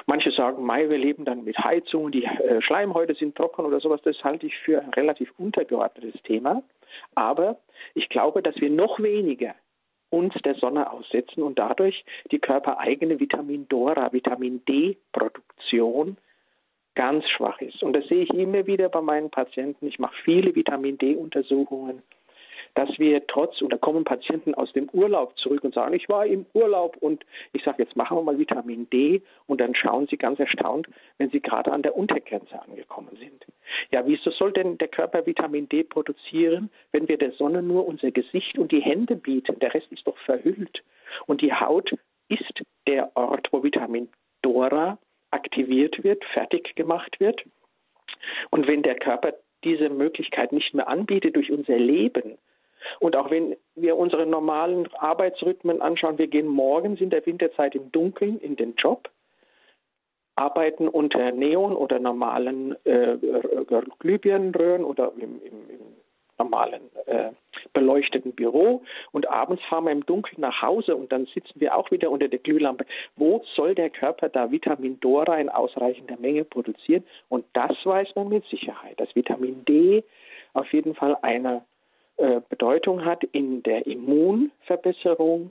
[0.06, 4.00] Manche sagen, Mai, wir leben dann mit Heizung, die äh, Schleimhäute sind trocken oder sowas.
[4.02, 6.62] Das halte ich für ein relativ untergeordnetes Thema.
[7.14, 7.58] Aber
[7.94, 9.54] ich glaube, dass wir noch weniger
[10.10, 16.16] uns der Sonne aussetzen und dadurch die körpereigene Vitamin Dora, Vitamin D-Produktion
[16.94, 17.82] ganz schwach ist.
[17.82, 19.86] Und das sehe ich immer wieder bei meinen Patienten.
[19.86, 22.02] Ich mache viele Vitamin D-Untersuchungen
[22.74, 26.26] dass wir trotz, und da kommen Patienten aus dem Urlaub zurück und sagen, ich war
[26.26, 30.16] im Urlaub und ich sage, jetzt machen wir mal Vitamin D und dann schauen sie
[30.16, 33.44] ganz erstaunt, wenn sie gerade an der Untergrenze angekommen sind.
[33.90, 38.10] Ja, wieso soll denn der Körper Vitamin D produzieren, wenn wir der Sonne nur unser
[38.10, 39.58] Gesicht und die Hände bieten?
[39.60, 40.82] Der Rest ist doch verhüllt.
[41.26, 41.94] Und die Haut
[42.28, 44.08] ist der Ort, wo Vitamin
[44.42, 44.98] Dora
[45.30, 47.44] aktiviert wird, fertig gemacht wird.
[48.50, 49.34] Und wenn der Körper
[49.64, 52.36] diese Möglichkeit nicht mehr anbietet durch unser Leben,
[53.00, 57.90] und auch wenn wir unsere normalen Arbeitsrhythmen anschauen, wir gehen morgens in der Winterzeit im
[57.92, 59.10] Dunkeln in den Job,
[60.36, 63.16] arbeiten unter Neon oder normalen äh,
[64.00, 65.94] Glühbirnenröhren oder im, im, im
[66.38, 67.30] normalen äh,
[67.72, 71.90] beleuchteten Büro und abends fahren wir im Dunkeln nach Hause und dann sitzen wir auch
[71.90, 72.86] wieder unter der Glühlampe.
[73.16, 77.04] Wo soll der Körper da Vitamin Dora in ausreichender Menge produzieren?
[77.28, 80.02] Und das weiß man mit Sicherheit, dass Vitamin D
[80.52, 81.62] auf jeden Fall eine
[82.16, 85.50] äh, Bedeutung hat in der Immunverbesserung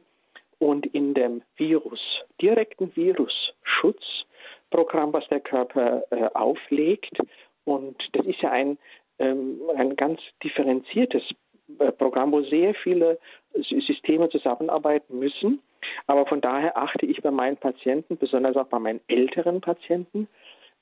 [0.60, 2.00] und in dem Virus,
[2.42, 7.18] direkten Virusschutzprogramm, was der Körper äh, auflegt.
[7.66, 8.78] Und das ist ja ein,
[9.20, 11.24] ähm, ein ganz differenziertes
[11.80, 13.20] äh, Programm, wo sehr viele
[13.54, 15.62] Systeme zusammenarbeiten müssen.
[16.08, 20.28] Aber von daher achte ich bei meinen Patienten, besonders auch bei meinen älteren Patienten,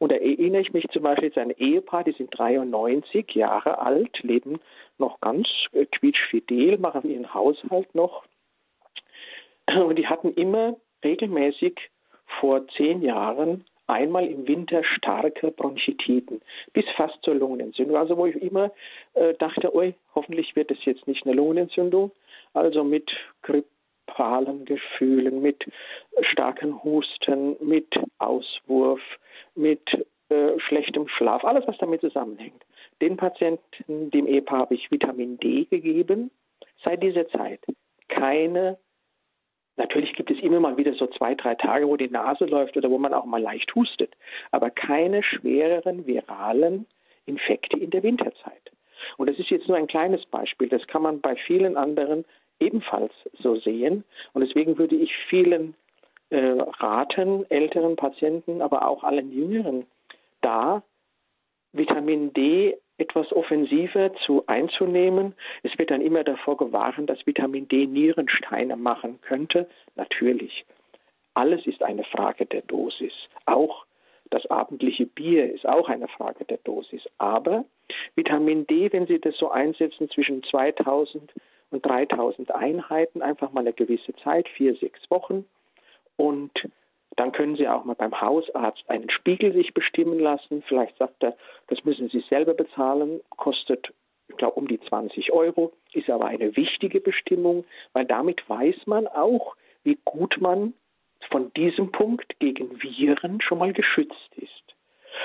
[0.01, 3.77] und da erinnere ich mich zum Beispiel jetzt an ein Ehepaar, die sind 93 Jahre
[3.77, 4.59] alt, leben
[4.97, 8.23] noch ganz äh, quietschfidel, machen ihren Haushalt noch.
[9.67, 11.79] Und die hatten immer regelmäßig
[12.39, 16.41] vor zehn Jahren einmal im Winter starke Bronchitiden,
[16.73, 17.95] bis fast zur Lungenentzündung.
[17.95, 18.71] Also wo ich immer
[19.13, 22.09] äh, dachte, oi, hoffentlich wird es jetzt nicht eine Lungenentzündung.
[22.55, 23.11] Also mit
[23.43, 25.63] grippalen Gefühlen, mit
[26.21, 29.01] starken Husten, mit Auswurf,
[29.55, 29.81] mit
[30.29, 32.63] äh, schlechtem Schlaf, alles was damit zusammenhängt.
[33.01, 36.31] Den Patienten, dem Ehepaar habe ich Vitamin D gegeben.
[36.83, 37.59] Seit dieser Zeit
[38.07, 38.77] keine
[39.77, 42.91] Natürlich gibt es immer mal wieder so zwei, drei Tage, wo die Nase läuft oder
[42.91, 44.13] wo man auch mal leicht hustet,
[44.51, 46.85] aber keine schwereren viralen
[47.25, 48.71] Infekte in der Winterzeit.
[49.17, 50.69] Und das ist jetzt nur ein kleines Beispiel.
[50.69, 52.25] Das kann man bei vielen anderen
[52.59, 54.03] ebenfalls so sehen.
[54.33, 55.73] Und deswegen würde ich vielen
[56.31, 59.85] äh, raten, älteren Patienten, aber auch allen Jüngeren,
[60.41, 60.81] da
[61.73, 65.33] Vitamin D etwas offensiver zu einzunehmen.
[65.63, 69.67] Es wird dann immer davor gewarnt, dass Vitamin D Nierensteine machen könnte.
[69.95, 70.65] Natürlich.
[71.33, 73.13] Alles ist eine Frage der Dosis.
[73.45, 73.85] Auch
[74.29, 77.01] das abendliche Bier ist auch eine Frage der Dosis.
[77.17, 77.65] Aber
[78.15, 81.31] Vitamin D, wenn Sie das so einsetzen zwischen 2000
[81.71, 85.45] und 3000 Einheiten, einfach mal eine gewisse Zeit, vier, sechs Wochen,
[86.21, 86.51] und
[87.15, 90.61] dann können Sie auch mal beim Hausarzt einen Spiegel sich bestimmen lassen.
[90.67, 91.35] Vielleicht sagt er,
[91.67, 93.91] das müssen Sie selber bezahlen, kostet,
[94.29, 99.07] ich glaube, um die 20 Euro, ist aber eine wichtige Bestimmung, weil damit weiß man
[99.07, 100.73] auch, wie gut man
[101.31, 104.51] von diesem Punkt gegen Viren schon mal geschützt ist.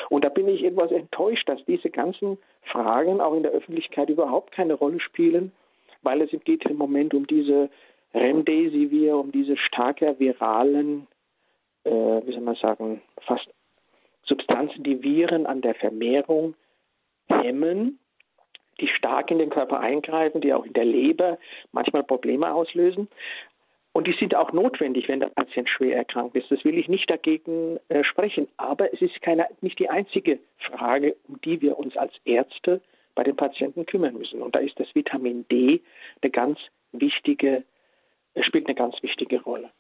[0.09, 4.53] Und da bin ich etwas enttäuscht, dass diese ganzen Fragen auch in der Öffentlichkeit überhaupt
[4.53, 5.53] keine Rolle spielen,
[6.01, 7.69] weil es geht im Moment um diese
[8.15, 11.07] Remdesivir, um diese starke viralen,
[11.85, 13.49] äh, wie soll man sagen, fast
[14.25, 16.55] Substanzen, die Viren an der Vermehrung
[17.29, 17.99] hemmen,
[18.81, 21.39] die stark in den Körper eingreifen, die auch in der Leber
[21.73, 23.09] manchmal Probleme auslösen.
[23.93, 26.51] Und die sind auch notwendig, wenn der Patient schwer erkrankt ist.
[26.51, 28.47] Das will ich nicht dagegen äh, sprechen.
[28.59, 32.83] Aber es ist keine, nicht die einzige Frage, um die wir uns als Ärzte
[33.15, 34.43] bei den Patienten kümmern müssen.
[34.43, 35.81] Und da ist das Vitamin D
[36.21, 36.59] eine ganz
[36.93, 37.76] wichtige es
[38.45, 39.71] spielt eine ganz wichtige Rolle.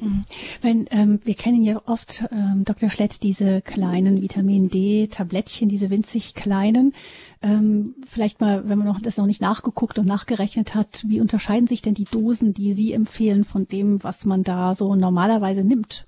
[0.00, 0.24] Mhm.
[0.62, 2.90] Wenn ähm, wir kennen ja oft ähm, Dr.
[2.90, 6.94] Schlett diese kleinen Vitamin D Tablettchen, diese winzig kleinen.
[7.42, 11.66] Ähm, vielleicht mal, wenn man noch das noch nicht nachgeguckt und nachgerechnet hat, wie unterscheiden
[11.66, 16.06] sich denn die Dosen, die Sie empfehlen, von dem, was man da so normalerweise nimmt?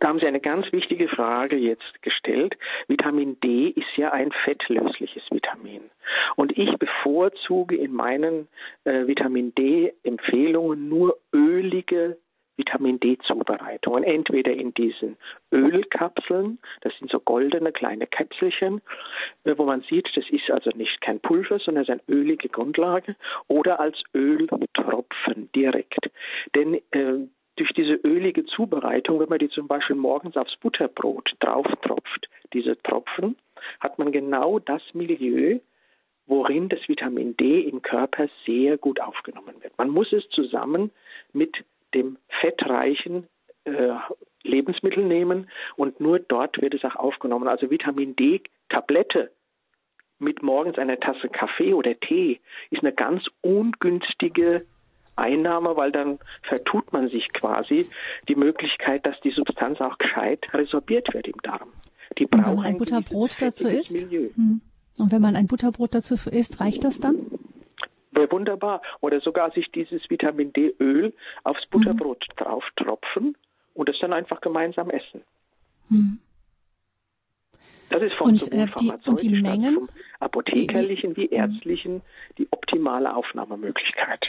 [0.00, 2.56] Da haben Sie eine ganz wichtige Frage jetzt gestellt.
[2.86, 5.82] Vitamin D ist ja ein fettlösliches Vitamin.
[6.36, 8.48] Und ich bevorzuge in meinen
[8.84, 12.16] äh, Vitamin D-Empfehlungen nur ölige
[12.58, 14.02] Vitamin D-Zubereitungen.
[14.02, 15.16] Entweder in diesen
[15.52, 18.82] Ölkapseln, das sind so goldene kleine Käpselchen,
[19.44, 22.48] äh, wo man sieht, das ist also nicht kein Pulver, sondern es ist eine ölige
[22.48, 26.10] Grundlage, oder als Öltropfen direkt.
[26.54, 32.28] Denn äh, durch diese ölige Zubereitung, wenn man die zum Beispiel morgens aufs Butterbrot drauftropft,
[32.52, 33.36] diese Tropfen,
[33.80, 35.58] hat man genau das Milieu,
[36.26, 39.76] worin das Vitamin D im Körper sehr gut aufgenommen wird.
[39.78, 40.90] Man muss es zusammen
[41.32, 43.26] mit dem fettreichen
[43.64, 43.94] äh,
[44.42, 47.48] Lebensmittel nehmen und nur dort wird es auch aufgenommen.
[47.48, 49.30] Also Vitamin D Tablette
[50.18, 52.40] mit morgens einer Tasse Kaffee oder Tee
[52.70, 54.66] ist eine ganz ungünstige
[55.18, 57.88] Einnahme, weil dann vertut man sich quasi
[58.28, 61.68] die Möglichkeit, dass die Substanz auch gescheit resorbiert wird im Darm.
[62.18, 64.10] Die Und wenn man ein Butterbrot dazu isst?
[64.10, 64.60] Hm.
[64.98, 67.16] Und wenn man ein Butterbrot dazu isst, reicht das dann?
[68.10, 68.82] Wäre wunderbar.
[69.00, 71.12] Oder sogar sich dieses Vitamin D-Öl
[71.44, 72.42] aufs Butterbrot mhm.
[72.42, 73.36] drauf tropfen
[73.74, 75.22] und es dann einfach gemeinsam essen.
[75.88, 76.18] Mhm.
[77.90, 79.88] Das ist vom und, äh, die, und die Mengen, vom
[80.20, 82.02] apothekerlichen wie, wie ärztlichen
[82.36, 84.26] die optimale Aufnahmemöglichkeit.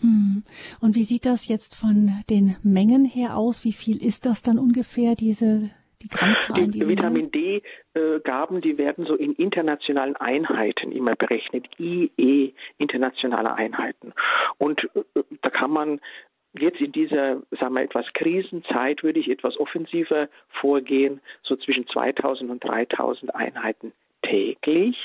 [0.00, 0.42] Hm.
[0.80, 3.64] Und wie sieht das jetzt von den Mengen her aus?
[3.64, 5.70] Wie viel ist das dann ungefähr, diese
[6.02, 6.70] die Grammzahlen?
[6.70, 14.12] Die Vitamin D-Gaben, die werden so in internationalen Einheiten immer berechnet, IE, internationale Einheiten.
[14.58, 16.00] Und äh, da kann man
[16.58, 22.50] jetzt in dieser, sagen wir, etwas Krisenzeit würde ich etwas offensiver vorgehen, so zwischen 2000
[22.50, 23.92] und 3000 Einheiten
[24.22, 24.96] täglich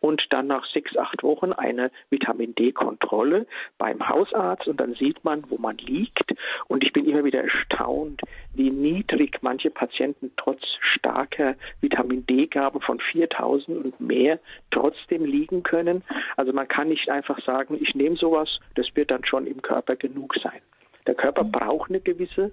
[0.00, 3.46] und dann nach sechs, acht Wochen eine Vitamin D-Kontrolle
[3.78, 6.32] beim Hausarzt und dann sieht man, wo man liegt.
[6.68, 8.22] Und ich bin immer wieder erstaunt,
[8.54, 14.38] wie niedrig manche Patienten trotz starker Vitamin D-Gaben von 4000 und mehr
[14.70, 16.02] trotzdem liegen können.
[16.36, 19.96] Also man kann nicht einfach sagen, ich nehme sowas, das wird dann schon im Körper
[19.96, 20.60] genug sein.
[21.06, 21.52] Der Körper mhm.
[21.52, 22.52] braucht eine gewisse,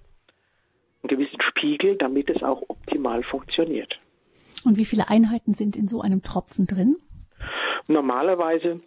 [1.01, 3.99] einen gewissen Spiegel, damit es auch optimal funktioniert.
[4.65, 6.97] Und wie viele Einheiten sind in so einem Tropfen drin?
[7.87, 8.79] Normalerweise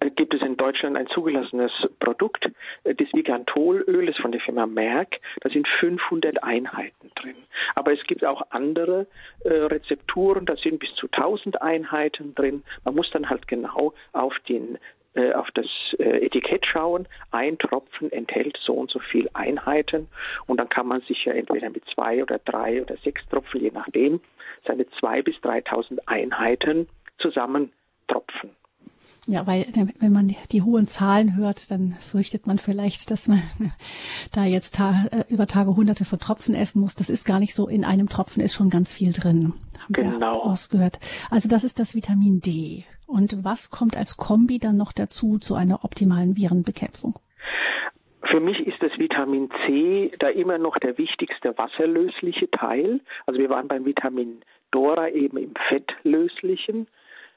[0.00, 2.46] äh, gibt es in Deutschland ein zugelassenes Produkt,
[2.84, 5.20] äh, das Vigantolöl ist von der Firma Merck.
[5.40, 7.36] Da sind 500 Einheiten drin.
[7.74, 9.06] Aber es gibt auch andere
[9.44, 12.62] äh, Rezepturen, da sind bis zu 1000 Einheiten drin.
[12.84, 14.78] Man muss dann halt genau auf den
[15.16, 15.66] äh, auf das
[15.98, 17.08] äh, Etikett schauen.
[17.30, 20.08] Ein Tropfen enthält so und so viel Einheiten
[20.46, 23.70] und dann kann man sich ja entweder mit zwei oder drei oder sechs Tropfen, je
[23.72, 24.20] nachdem,
[24.66, 28.50] seine zwei bis 3.000 Einheiten zusammentropfen.
[29.28, 29.66] Ja, weil
[29.98, 33.42] wenn man die hohen Zahlen hört, dann fürchtet man vielleicht, dass man
[34.32, 36.94] da jetzt ta äh, über Tage hunderte von Tropfen essen muss.
[36.94, 37.66] Das ist gar nicht so.
[37.66, 39.54] In einem Tropfen ist schon ganz viel drin.
[39.80, 40.20] Haben genau.
[40.20, 41.00] wir rausgehört.
[41.28, 42.84] Also das ist das Vitamin D.
[43.06, 47.14] Und was kommt als Kombi dann noch dazu zu einer optimalen Virenbekämpfung?
[48.28, 53.00] Für mich ist das Vitamin C da immer noch der wichtigste wasserlösliche Teil.
[53.24, 54.40] Also wir waren beim Vitamin
[54.72, 56.88] Dora eben im fettlöslichen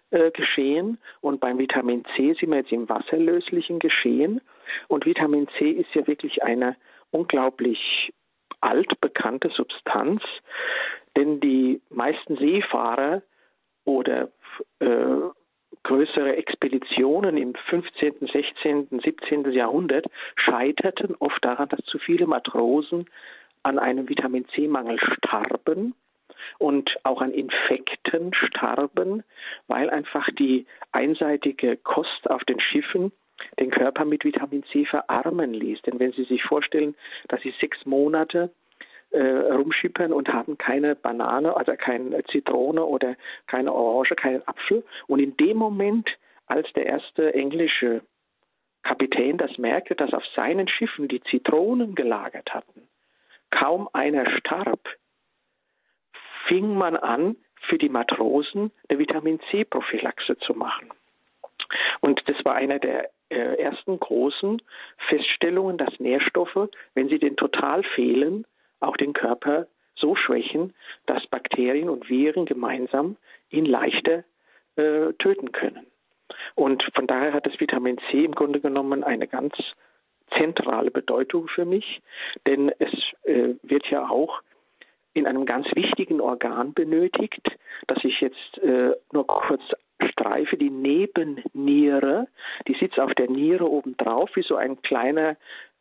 [0.09, 4.41] äh, Geschehen und beim Vitamin C sind wir jetzt im wasserlöslichen Geschehen.
[4.87, 6.75] Und Vitamin C ist ja wirklich eine
[7.11, 8.11] unglaublich
[8.61, 10.21] altbekannte Substanz,
[11.15, 13.21] denn die meisten Seefahrer
[13.85, 14.29] oder
[14.79, 14.87] äh,
[15.83, 19.51] größere Expeditionen im 15., 16., 17.
[19.51, 23.09] Jahrhundert scheiterten oft daran, dass zu viele Matrosen
[23.63, 25.93] an einem Vitamin C-Mangel starben
[26.57, 29.23] und auch an Infekten starben,
[29.67, 33.11] weil einfach die einseitige Kost auf den Schiffen
[33.59, 35.81] den Körper mit Vitamin C verarmen ließ.
[35.83, 36.95] Denn wenn Sie sich vorstellen,
[37.27, 38.51] dass Sie sechs Monate
[39.11, 43.15] äh, rumschippern und haben keine Banane, also keine Zitrone oder
[43.47, 44.83] keine Orange, keinen Apfel.
[45.07, 46.09] Und in dem Moment,
[46.47, 48.01] als der erste englische
[48.83, 52.87] Kapitän das merkte, dass auf seinen Schiffen die Zitronen gelagert hatten,
[53.51, 54.87] kaum einer starb,
[56.47, 57.35] fing man an,
[57.67, 60.89] für die Matrosen eine Vitamin C-Prophylaxe zu machen.
[61.99, 64.61] Und das war einer der äh, ersten großen
[65.09, 68.45] Feststellungen, dass Nährstoffe, wenn sie denn total fehlen,
[68.79, 70.73] auch den Körper so schwächen,
[71.05, 73.17] dass Bakterien und Viren gemeinsam
[73.49, 74.23] ihn leichter
[74.75, 75.85] äh, töten können.
[76.55, 79.53] Und von daher hat das Vitamin C im Grunde genommen eine ganz
[80.37, 82.01] zentrale Bedeutung für mich,
[82.45, 84.41] denn es äh, wird ja auch
[85.13, 87.41] in einem ganz wichtigen Organ benötigt,
[87.87, 89.61] das ich jetzt äh, nur kurz
[90.11, 92.27] streife, die Nebenniere.
[92.67, 95.35] Die sitzt auf der Niere obendrauf, wie so ein kleiner,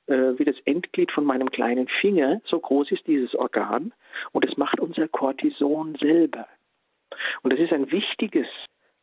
[0.08, 2.40] äh, wie das Endglied von meinem kleinen Finger.
[2.44, 3.92] So groß ist dieses Organ.
[4.32, 6.46] Und es macht unser Cortison selber.
[7.42, 8.46] Und das ist ein wichtiges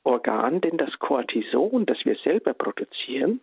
[0.03, 3.41] Organ, denn das Cortison, das wir selber produzieren,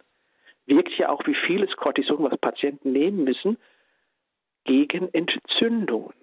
[0.67, 3.59] wirkt ja auch wie vieles Cortison, was Patienten nehmen müssen,
[4.65, 6.15] gegen Entzündungen.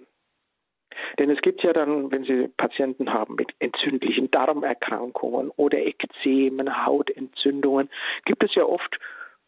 [1.18, 7.90] Denn es gibt ja dann, wenn Sie Patienten haben mit entzündlichen Darmerkrankungen oder Ekzemen, Hautentzündungen,
[8.26, 9.00] gibt es ja oft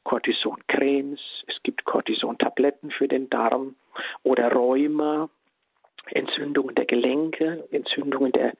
[0.03, 3.75] Cortisoncremes, es gibt Cortisontabletten für den Darm
[4.23, 5.29] oder Rheuma,
[6.07, 8.53] Entzündungen der Gelenke, Entzündungen der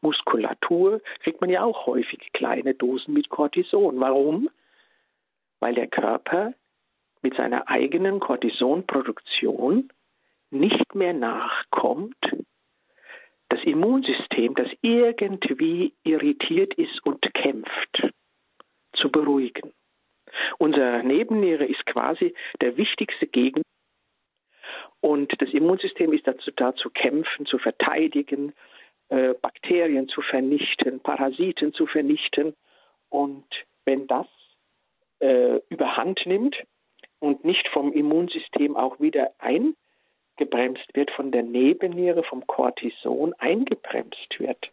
[0.00, 3.98] Muskulatur, kriegt man ja auch häufig kleine Dosen mit Cortison.
[4.00, 4.48] Warum?
[5.60, 6.54] Weil der Körper
[7.22, 9.90] mit seiner eigenen Cortisonproduktion
[10.50, 12.16] nicht mehr nachkommt,
[13.48, 18.12] das Immunsystem, das irgendwie irritiert ist und kämpft,
[18.92, 19.72] zu beruhigen.
[20.58, 23.62] Unser Nebenniere ist quasi der wichtigste Gegner
[25.00, 28.52] und das Immunsystem ist dazu da zu kämpfen, zu verteidigen,
[29.08, 32.54] äh, Bakterien zu vernichten, Parasiten zu vernichten.
[33.08, 33.46] Und
[33.84, 34.26] wenn das
[35.20, 36.56] äh, überhand nimmt
[37.20, 44.70] und nicht vom Immunsystem auch wieder eingebremst wird, von der Nebenniere, vom Cortison eingebremst wird,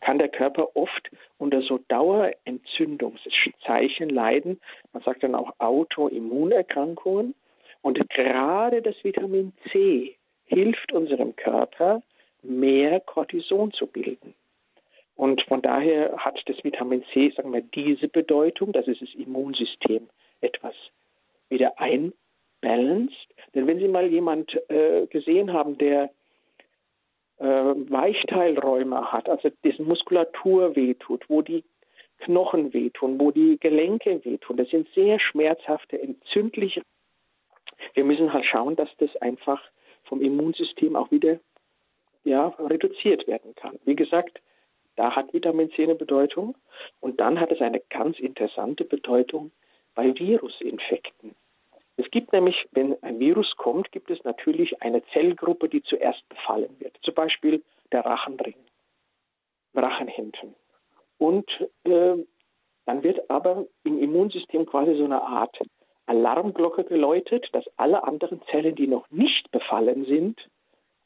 [0.00, 4.60] kann der Körper oft unter so Dauerentzündungszeichen leiden.
[4.92, 7.34] Man sagt dann auch Autoimmunerkrankungen.
[7.82, 12.02] Und gerade das Vitamin C hilft unserem Körper,
[12.42, 14.34] mehr Cortison zu bilden.
[15.14, 20.08] Und von daher hat das Vitamin C, sagen wir, diese Bedeutung, dass es das Immunsystem
[20.40, 20.74] etwas
[21.48, 23.28] wieder einbalanced.
[23.54, 26.10] Denn wenn Sie mal jemand äh, gesehen haben, der
[27.42, 31.64] äh, Weichteilräume hat, also dessen Muskulatur wehtut, wo die
[32.20, 36.82] Knochen wehtun, wo die Gelenke wehtun, das sind sehr schmerzhafte, entzündliche.
[37.94, 39.60] Wir müssen halt schauen, dass das einfach
[40.04, 41.40] vom Immunsystem auch wieder
[42.22, 43.76] ja, reduziert werden kann.
[43.84, 44.40] Wie gesagt,
[44.94, 46.54] da hat Vitamin C eine Bedeutung
[47.00, 49.50] und dann hat es eine ganz interessante Bedeutung
[49.96, 51.34] bei Virusinfekten.
[51.96, 56.74] Es gibt nämlich, wenn ein Virus kommt, gibt es natürlich eine Zellgruppe, die zuerst befallen
[56.78, 56.96] wird.
[57.02, 58.56] Zum Beispiel der Rachenring,
[59.74, 60.54] Rachenhänden.
[61.18, 61.48] Und
[61.84, 62.16] äh,
[62.86, 65.56] dann wird aber im Immunsystem quasi so eine Art
[66.06, 70.48] Alarmglocke geläutet, dass alle anderen Zellen, die noch nicht befallen sind,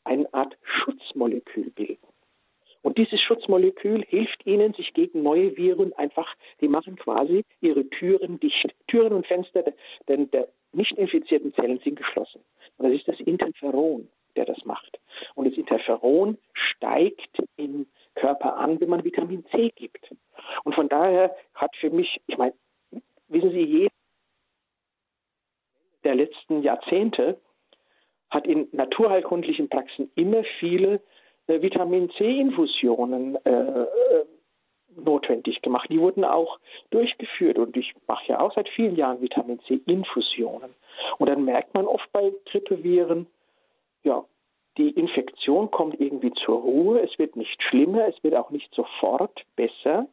[0.04, 2.06] eine Art Schutzmolekül bilden.
[2.86, 8.38] Und dieses Schutzmolekül hilft ihnen, sich gegen neue Viren einfach, die machen quasi ihre Türen
[8.38, 8.72] dicht.
[8.86, 9.64] Türen und Fenster
[10.06, 12.42] der, der nicht infizierten Zellen sind geschlossen.
[12.78, 15.00] Und das ist das Interferon, der das macht.
[15.34, 20.14] Und das Interferon steigt im Körper an, wenn man Vitamin C gibt.
[20.62, 22.54] Und von daher hat für mich, ich meine,
[23.26, 23.90] wissen Sie, jeder
[26.04, 27.40] der letzten Jahrzehnte
[28.30, 31.00] hat in naturheilkundlichen Praxen immer viele
[31.46, 34.24] äh, Vitamin C-Infusionen äh, äh,
[34.96, 35.88] notwendig gemacht.
[35.90, 36.58] Die wurden auch
[36.90, 40.74] durchgeführt und ich mache ja auch seit vielen Jahren Vitamin C-Infusionen.
[41.18, 43.26] Und dann merkt man oft bei Grippeviren,
[44.02, 44.24] ja,
[44.78, 49.44] die Infektion kommt irgendwie zur Ruhe, es wird nicht schlimmer, es wird auch nicht sofort
[49.56, 50.06] besser,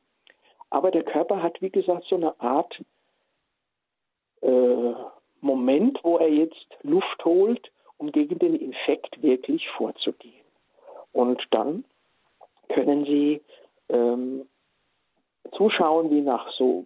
[0.69, 2.81] aber der Körper hat, wie gesagt, so eine Art
[4.41, 4.93] äh,
[5.41, 10.42] Moment, wo er jetzt Luft holt um gegen den Infekt wirklich vorzugehen.
[11.13, 11.85] Und dann
[12.69, 13.41] können Sie
[13.89, 14.45] ähm,
[15.55, 16.85] zuschauen, wie nach so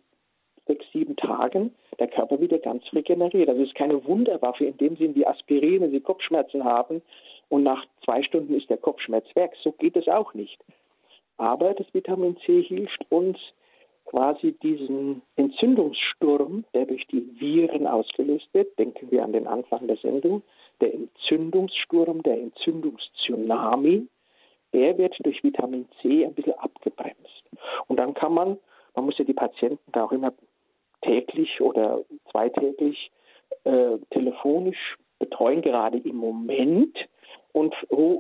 [0.68, 3.50] sechs, sieben Tagen der Körper wieder ganz regeneriert.
[3.50, 7.02] Das ist keine Wunderwaffe in dem Sinn wie Aspirin, wenn Sie Kopfschmerzen haben
[7.50, 9.54] und nach zwei Stunden ist der Kopfschmerz weg.
[9.64, 10.64] So geht es auch nicht.
[11.38, 13.38] Aber das Vitamin C hilft uns
[14.06, 19.98] quasi diesen Entzündungssturm, der durch die Viren ausgelöst wird, denken wir an den Anfang der
[19.98, 20.44] Sendung,
[20.82, 24.08] der Entzündungssturm, der Entzündungstsunami,
[24.74, 27.44] der wird durch Vitamin C ein bisschen abgebremst.
[27.88, 28.58] Und dann kann man,
[28.96, 30.34] man muss ja die Patienten da auch immer
[31.02, 33.12] täglich oder zweitäglich
[33.64, 36.98] äh, telefonisch betreuen, gerade im Moment
[37.54, 37.74] und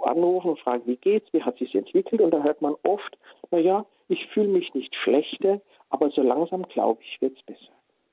[0.03, 3.17] anrufen und fragen, wie geht's, wie hat sich entwickelt und da hört man oft,
[3.51, 7.71] naja, ich fühle mich nicht schlechter, aber so langsam glaube ich, wird's besser.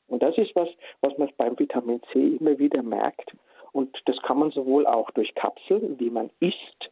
[0.08, 0.68] Und das ist was,
[1.00, 3.34] was man beim Vitamin C immer wieder merkt.
[3.72, 6.90] Und das kann man sowohl auch durch Kapseln, wie man isst,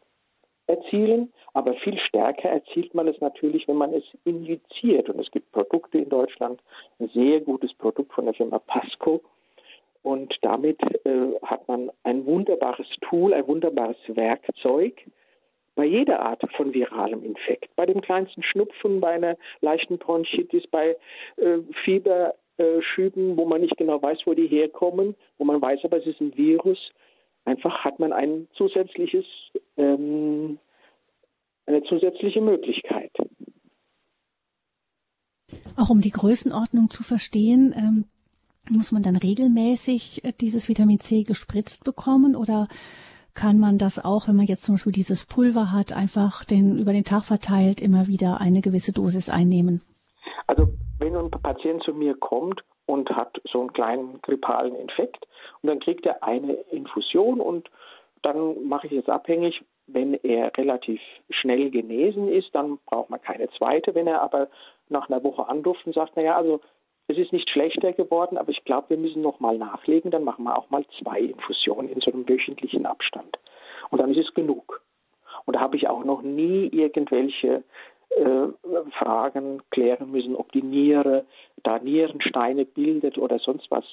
[0.73, 5.09] erzielen, aber viel stärker erzielt man es natürlich, wenn man es injiziert.
[5.09, 6.61] Und es gibt Produkte in Deutschland,
[6.99, 9.23] ein sehr gutes Produkt von der Firma Pasco,
[10.03, 14.95] Und damit äh, hat man ein wunderbares Tool, ein wunderbares Werkzeug
[15.75, 17.75] bei jeder Art von viralem Infekt.
[17.77, 20.97] Bei dem kleinsten Schnupfen, bei einer leichten Bronchitis, bei
[21.37, 26.07] äh, Fieberschüben, wo man nicht genau weiß, wo die herkommen, wo man weiß, aber es
[26.07, 26.79] ist ein Virus.
[27.45, 29.25] Einfach hat man ein zusätzliches,
[29.77, 30.59] ähm,
[31.67, 33.11] eine zusätzliche Möglichkeit.
[35.77, 38.05] Auch um die Größenordnung zu verstehen, ähm,
[38.71, 42.69] muss man dann regelmäßig äh, dieses Vitamin C gespritzt bekommen oder
[43.35, 46.93] kann man das auch, wenn man jetzt zum Beispiel dieses Pulver hat, einfach den, über
[46.93, 49.81] den Tag verteilt immer wieder eine gewisse Dosis einnehmen?
[50.47, 50.69] Also
[50.99, 55.27] wenn ein Patient zu mir kommt und hat so einen kleinen grippalen Infekt
[55.63, 57.71] und dann kriegt er eine Infusion und
[58.23, 63.51] dann mache ich es abhängig, wenn er relativ schnell genesen ist, dann braucht man keine
[63.51, 63.95] zweite.
[63.95, 64.49] Wenn er aber
[64.89, 66.61] nach einer Woche anruft und sagt, naja, also
[67.09, 70.11] es ist nicht schlechter geworden, aber ich glaube, wir müssen noch mal nachlegen.
[70.11, 73.39] Dann machen wir auch mal zwei Infusionen in so einem wöchentlichen Abstand.
[73.91, 74.83] Und dann ist es genug.
[75.45, 77.65] Und da habe ich auch noch nie irgendwelche
[78.99, 81.25] Fragen klären müssen, ob die Niere
[81.63, 83.85] da Nierensteine bildet oder sonst was.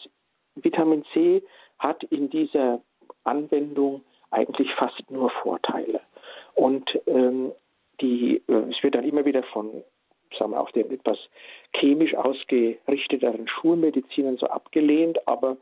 [0.55, 1.41] Vitamin C
[1.77, 2.81] hat in dieser
[3.23, 4.01] Anwendung
[4.31, 6.01] eigentlich fast nur Vorteile.
[6.55, 7.51] Und ähm,
[8.01, 9.83] die, äh, es wird dann immer wieder von
[10.37, 11.17] sagen wir, auf den etwas
[11.75, 15.27] chemisch ausgerichteten Schulmedizinern so abgelehnt.
[15.27, 15.57] Aber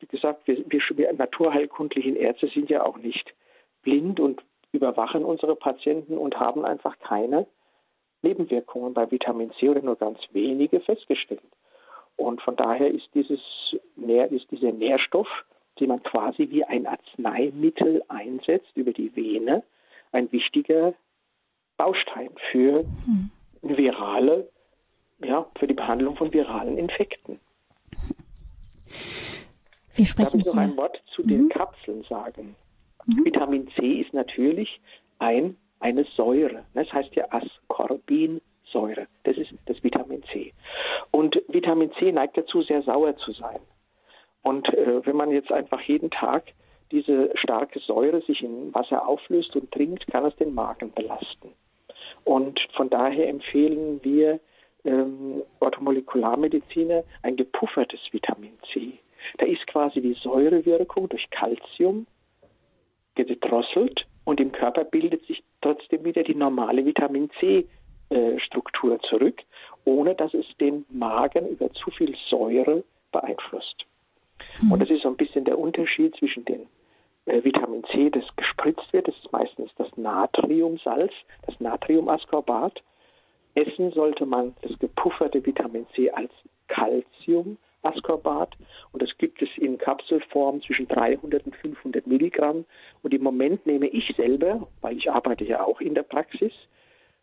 [0.00, 3.32] wie gesagt, wir, wir naturheilkundlichen Ärzte sind ja auch nicht
[3.82, 4.42] blind und
[4.72, 7.46] überwachen unsere Patienten und haben einfach keine
[8.22, 11.40] Nebenwirkungen bei Vitamin C oder nur ganz wenige festgestellt.
[12.16, 13.40] Und von daher ist dieses
[14.30, 15.28] ist dieser Nährstoff,
[15.78, 19.62] den man quasi wie ein Arzneimittel einsetzt über die Vene,
[20.12, 20.94] ein wichtiger
[21.76, 23.30] Baustein für hm
[23.62, 24.48] virale,
[25.22, 27.38] ja, für die Behandlung von viralen Infekten.
[29.94, 31.28] Wir sprechen Darf ich noch ein Wort zu mhm.
[31.28, 32.54] den Kapseln sagen?
[33.06, 33.24] Mhm.
[33.24, 34.80] Vitamin C ist natürlich
[35.18, 36.64] ein, eine Säure.
[36.74, 39.06] Das heißt ja Ascorbinsäure.
[39.24, 40.52] Das ist das Vitamin C.
[41.10, 43.60] Und Vitamin C neigt dazu, sehr sauer zu sein.
[44.42, 46.44] Und äh, wenn man jetzt einfach jeden Tag
[46.90, 51.52] diese starke Säure sich in Wasser auflöst und trinkt, kann es den Magen belasten.
[52.24, 54.40] Und von daher empfehlen wir
[54.84, 58.98] ähm, Orthomolekularmediziner ein gepuffertes Vitamin C.
[59.38, 62.06] Da ist quasi die Säurewirkung durch Calcium
[63.14, 67.66] gedrosselt und im Körper bildet sich trotzdem wieder die normale Vitamin C
[68.10, 69.40] äh, Struktur zurück,
[69.86, 73.86] ohne dass es den Magen über zu viel Säure beeinflusst.
[74.60, 74.72] Mhm.
[74.72, 76.66] Und das ist so ein bisschen der Unterschied zwischen den
[77.24, 79.08] äh, Vitamin C, das gespritzt wird.
[79.08, 81.12] Das ist meistens das Natriumsalz,
[81.46, 82.82] das Natriumascorbat.
[83.54, 86.30] Essen sollte man das gepufferte Vitamin C als
[87.82, 88.56] Calciumascorbat
[88.92, 92.64] und das gibt es in Kapselform zwischen 300 und 500 Milligramm.
[93.02, 96.52] Und im Moment nehme ich selber, weil ich arbeite ja auch in der Praxis,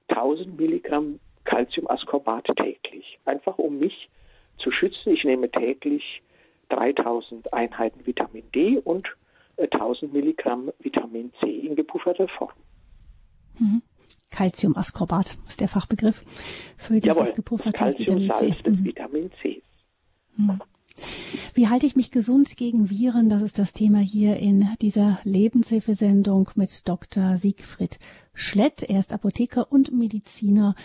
[0.09, 3.19] 1000 Milligramm Calciumascorbat täglich.
[3.25, 4.09] Einfach um mich
[4.57, 5.13] zu schützen.
[5.13, 6.21] Ich nehme täglich
[6.69, 9.07] 3000 Einheiten Vitamin D und
[9.57, 12.53] 1000 Milligramm Vitamin C in gepufferter Form.
[13.59, 13.81] Mhm.
[14.31, 16.23] Calciumascorbat ist der Fachbegriff
[16.77, 18.69] für dieses Jawohl, gepufferte Vitamin C.
[18.69, 18.83] mhm.
[18.83, 19.61] Vitamin C.
[20.37, 20.61] Mhm.
[21.53, 23.29] Wie halte ich mich gesund gegen Viren?
[23.29, 27.37] Das ist das Thema hier in dieser Lebenshilfesendung mit Dr.
[27.37, 27.99] Siegfried
[28.33, 28.83] Schlett.
[28.83, 30.75] Er ist Apotheker und Mediziner.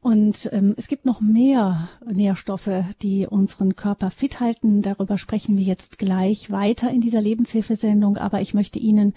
[0.00, 4.82] Und ähm, es gibt noch mehr Nährstoffe, die unseren Körper fit halten.
[4.82, 8.18] Darüber sprechen wir jetzt gleich weiter in dieser Lebenshilfesendung.
[8.18, 9.14] Aber ich möchte Ihnen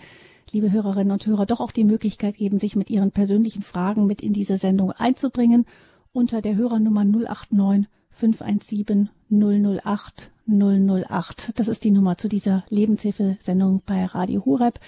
[0.51, 4.21] liebe Hörerinnen und Hörer, doch auch die Möglichkeit geben, sich mit Ihren persönlichen Fragen mit
[4.21, 5.65] in diese Sendung einzubringen
[6.13, 11.51] unter der Hörernummer 089 517 008 008.
[11.55, 14.79] Das ist die Nummer zu dieser Lebenshilfesendung bei Radio Horeb.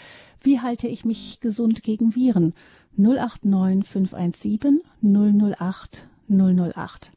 [0.42, 2.54] Wie halte ich mich gesund gegen Viren?
[2.98, 7.12] 089 517 008 008.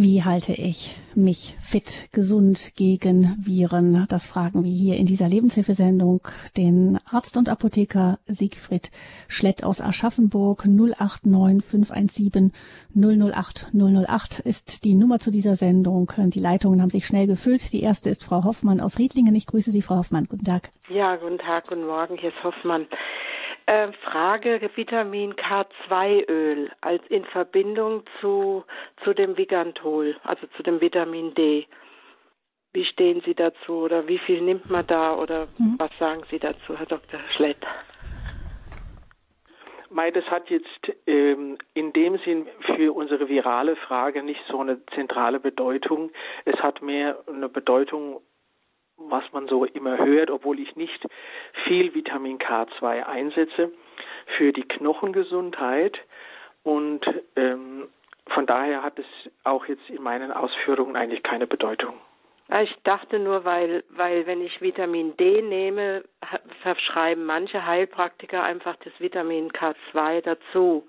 [0.00, 4.06] Wie halte ich mich fit, gesund gegen Viren?
[4.08, 6.20] Das fragen wir hier in dieser Lebenshilfesendung
[6.56, 8.92] den Arzt und Apotheker Siegfried
[9.26, 12.52] Schlett aus Aschaffenburg 089 517
[12.94, 16.12] 008 008 ist die Nummer zu dieser Sendung.
[16.16, 17.72] Die Leitungen haben sich schnell gefüllt.
[17.72, 19.34] Die erste ist Frau Hoffmann aus Riedlingen.
[19.34, 20.26] Ich grüße Sie, Frau Hoffmann.
[20.26, 20.70] Guten Tag.
[20.90, 22.16] Ja, guten Tag, guten Morgen.
[22.18, 22.86] Hier ist Hoffmann.
[23.68, 28.64] Äh, Frage Vitamin K2-Öl als in Verbindung zu,
[29.04, 31.66] zu dem Vigantol, also zu dem Vitamin D.
[32.72, 35.74] wie stehen Sie dazu oder wie viel nimmt man da oder mhm.
[35.76, 37.20] was sagen Sie dazu, Herr Dr.
[37.36, 37.58] Schlett?
[39.90, 44.80] Mei, das hat jetzt ähm, in dem Sinn für unsere virale Frage nicht so eine
[44.94, 46.10] zentrale Bedeutung.
[46.46, 48.22] Es hat mehr eine Bedeutung,
[48.98, 51.06] was man so immer hört, obwohl ich nicht
[51.64, 53.72] viel Vitamin K2 einsetze,
[54.36, 55.98] für die Knochengesundheit.
[56.62, 57.04] Und
[57.36, 57.88] ähm,
[58.28, 59.06] von daher hat es
[59.44, 61.94] auch jetzt in meinen Ausführungen eigentlich keine Bedeutung.
[62.62, 66.02] Ich dachte nur, weil, weil wenn ich Vitamin D nehme,
[66.62, 70.88] verschreiben manche Heilpraktiker einfach das Vitamin K2 dazu,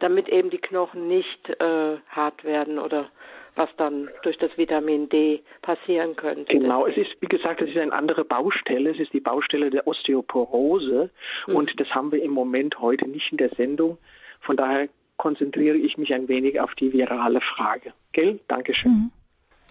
[0.00, 3.10] damit eben die Knochen nicht äh, hart werden oder
[3.56, 6.52] was dann durch das Vitamin D passieren könnte.
[6.52, 8.90] Genau, es ist, wie gesagt, es ist eine andere Baustelle.
[8.90, 11.10] Es ist die Baustelle der Osteoporose
[11.46, 11.56] hm.
[11.56, 13.98] und das haben wir im Moment heute nicht in der Sendung.
[14.40, 17.92] Von daher konzentriere ich mich ein wenig auf die virale Frage.
[18.12, 18.40] Gell?
[18.48, 18.90] Dankeschön.
[18.90, 19.10] Mhm.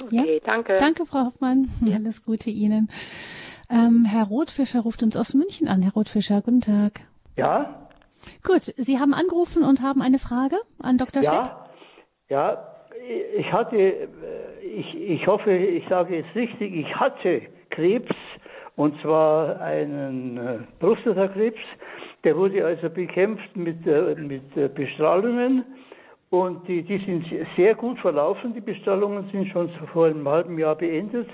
[0.01, 0.39] Okay, ja?
[0.45, 0.77] danke.
[0.77, 1.69] Danke, Frau Hoffmann.
[1.85, 1.95] Ja.
[1.95, 2.89] Alles Gute Ihnen.
[3.69, 5.81] Ähm, Herr Rotfischer ruft uns aus München an.
[5.81, 7.01] Herr Rotfischer, guten Tag.
[7.35, 7.87] Ja.
[8.43, 11.23] Gut, Sie haben angerufen und haben eine Frage an Dr.
[11.23, 11.43] Ja.
[11.43, 11.55] Stett?
[12.29, 12.72] Ja,
[13.37, 14.05] ich hatte, äh,
[14.65, 18.15] ich, ich hoffe, ich sage jetzt richtig, ich hatte Krebs
[18.75, 21.59] und zwar einen äh, Prostatakrebs.
[22.23, 25.65] Der wurde also bekämpft mit, äh, mit Bestrahlungen
[26.29, 27.25] und die, die sind
[27.55, 28.53] sehr gut verlaufen.
[28.53, 31.29] Die Bestrahlungen sind schon vor einem halben Jahr beendet.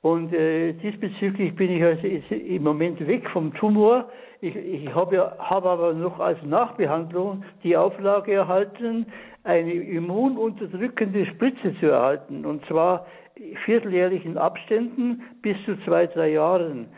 [0.00, 4.08] Und äh, diesbezüglich bin ich also im Moment weg vom Tumor.
[4.40, 9.06] Ich, ich habe hab aber noch als Nachbehandlung die Auflage erhalten,
[9.48, 12.44] eine immununterdrückende Spritze zu erhalten.
[12.44, 13.06] Und zwar
[13.64, 16.88] vierteljährlichen Abständen bis zu zwei, drei Jahren.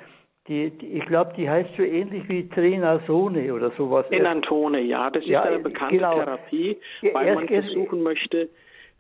[0.48, 4.06] Die, die, ich glaube, die heißt so ähnlich wie Trenasone oder sowas.
[4.10, 6.14] Enantone, ja, das ist ja, eine bekannte genau.
[6.14, 6.76] Therapie,
[7.12, 8.48] weil Erst, man versuchen möchte,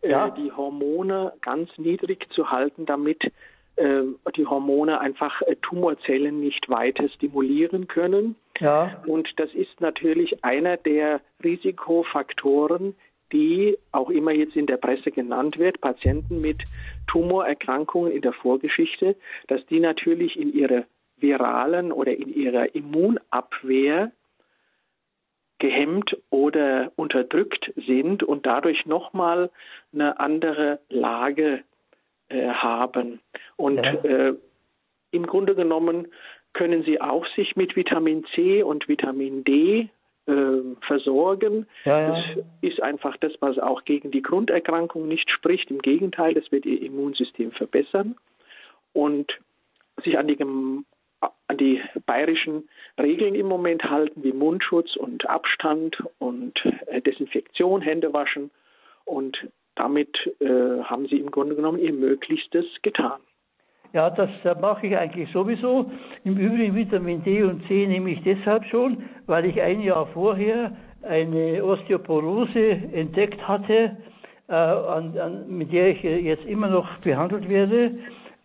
[0.02, 0.30] äh, ja.
[0.30, 3.32] die Hormone ganz niedrig zu halten, damit
[3.76, 4.02] äh,
[4.36, 8.36] die Hormone einfach äh, Tumorzellen nicht weiter stimulieren können.
[8.60, 9.02] Ja.
[9.06, 12.94] Und das ist natürlich einer der Risikofaktoren,
[13.32, 16.62] die auch immer jetzt in der Presse genannt wird, Patienten mit
[17.06, 19.16] Tumorerkrankungen in der Vorgeschichte,
[19.48, 20.84] dass die natürlich in ihrer
[21.16, 24.12] viralen oder in ihrer Immunabwehr
[25.58, 29.50] gehemmt oder unterdrückt sind und dadurch nochmal
[29.92, 31.62] eine andere Lage
[32.28, 33.20] äh, haben.
[33.56, 33.92] Und ja.
[34.04, 34.34] äh,
[35.10, 36.08] im Grunde genommen
[36.52, 39.90] können sie auch sich mit Vitamin C und Vitamin D
[40.82, 41.66] versorgen.
[41.84, 42.08] Ja, ja.
[42.08, 45.70] Das ist einfach das, was auch gegen die Grunderkrankung nicht spricht.
[45.70, 48.16] Im Gegenteil, das wird ihr Immunsystem verbessern.
[48.92, 49.32] Und
[50.02, 52.68] sich an die an die bayerischen
[52.98, 58.50] Regeln im Moment halten, wie Mundschutz und Abstand und äh, Desinfektion, Hände waschen.
[59.04, 63.20] Und damit äh, haben sie im Grunde genommen ihr Möglichstes getan.
[63.92, 64.30] Ja, das
[64.60, 65.90] mache ich eigentlich sowieso.
[66.24, 70.72] Im Übrigen Vitamin D und C nehme ich deshalb schon, weil ich ein Jahr vorher
[71.02, 73.96] eine Osteoporose entdeckt hatte,
[74.48, 77.92] äh, an, an, mit der ich jetzt immer noch behandelt werde.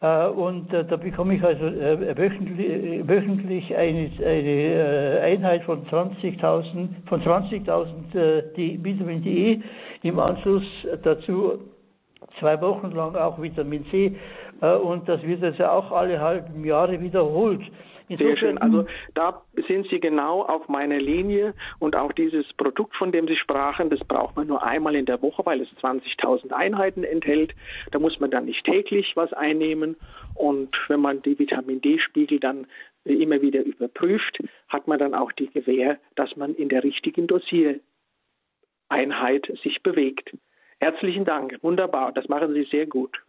[0.02, 6.88] Äh, und äh, da bekomme ich also äh, wöchentlich, wöchentlich eine, eine Einheit von 20.000
[7.08, 9.62] von 20.000 die Vitamin D
[10.04, 10.64] im Anschluss
[11.04, 11.60] dazu
[12.40, 14.16] zwei Wochen lang auch Vitamin C
[14.62, 17.62] und das wird also auch alle halben Jahre wiederholt.
[18.08, 18.58] Sehr schön.
[18.60, 18.86] Also
[19.16, 23.90] da sind Sie genau auf meiner Linie und auch dieses Produkt, von dem Sie sprachen,
[23.90, 27.56] das braucht man nur einmal in der Woche, weil es 20.000 Einheiten enthält.
[27.92, 29.96] Da muss man dann nicht täglich was einnehmen
[30.36, 32.68] und wenn man die Vitamin D-Spiegel dann
[33.06, 37.82] immer wieder überprüft, hat man dann auch die Gewähr, dass man in der richtigen Dosiereinheit
[39.64, 40.32] sich bewegt.
[40.80, 41.58] Herzlichen Dank.
[41.64, 42.12] Wunderbar.
[42.12, 43.25] Das machen Sie sehr gut.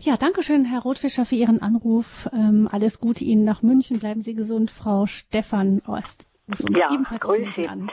[0.00, 2.28] Ja, danke schön, Herr Rotfischer, für Ihren Anruf.
[2.32, 3.98] Ähm, alles Gute Ihnen nach München.
[3.98, 6.30] Bleiben Sie gesund, Frau Stefan Ost.
[6.68, 7.90] Ja, grüße an.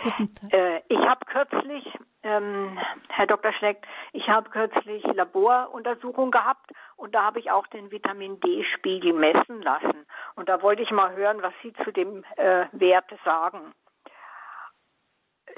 [0.51, 1.86] Äh, ich habe kürzlich,
[2.21, 2.77] ähm,
[3.09, 3.51] Herr Dr.
[3.53, 9.61] Schleck, ich habe kürzlich Laboruntersuchungen gehabt und da habe ich auch den Vitamin D-Spiegel messen
[9.63, 10.05] lassen.
[10.36, 13.73] Und da wollte ich mal hören, was Sie zu dem äh, Wert sagen.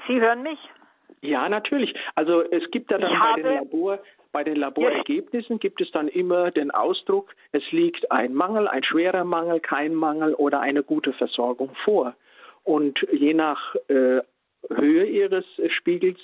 [0.06, 0.58] Sie hören mich?
[1.20, 1.94] Ja, natürlich.
[2.14, 3.98] Also es gibt ja dann ich bei den Labor
[4.32, 9.24] bei den Laborergebnissen gibt es dann immer den Ausdruck, es liegt ein Mangel, ein schwerer
[9.24, 12.14] Mangel, kein Mangel oder eine gute Versorgung vor.
[12.64, 14.20] Und je nach äh,
[14.68, 16.18] Höhe ihres Spiegels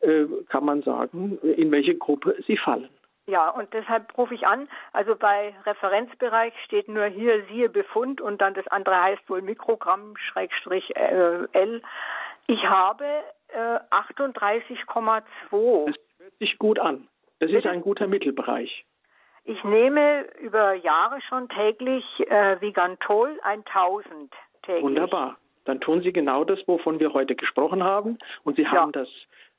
[0.00, 2.88] äh, kann man sagen, in welche Gruppe sie fallen.
[3.28, 4.68] Ja, und deshalb rufe ich an.
[4.92, 10.16] Also bei Referenzbereich steht nur hier siehe Befund und dann das andere heißt wohl Mikrogramm
[10.16, 11.82] Schrägstrich äh, L.
[12.46, 13.04] Ich habe
[13.48, 15.86] äh, 38,2.
[15.86, 17.08] Das hört sich gut an.
[17.38, 18.84] Das ist ein guter Mittelbereich.
[19.44, 24.32] Ich nehme über Jahre schon täglich äh, Vigantol 1000
[24.62, 24.82] täglich.
[24.82, 25.38] Wunderbar.
[25.64, 28.18] Dann tun Sie genau das, wovon wir heute gesprochen haben.
[28.44, 29.02] Und Sie haben ja.
[29.02, 29.08] das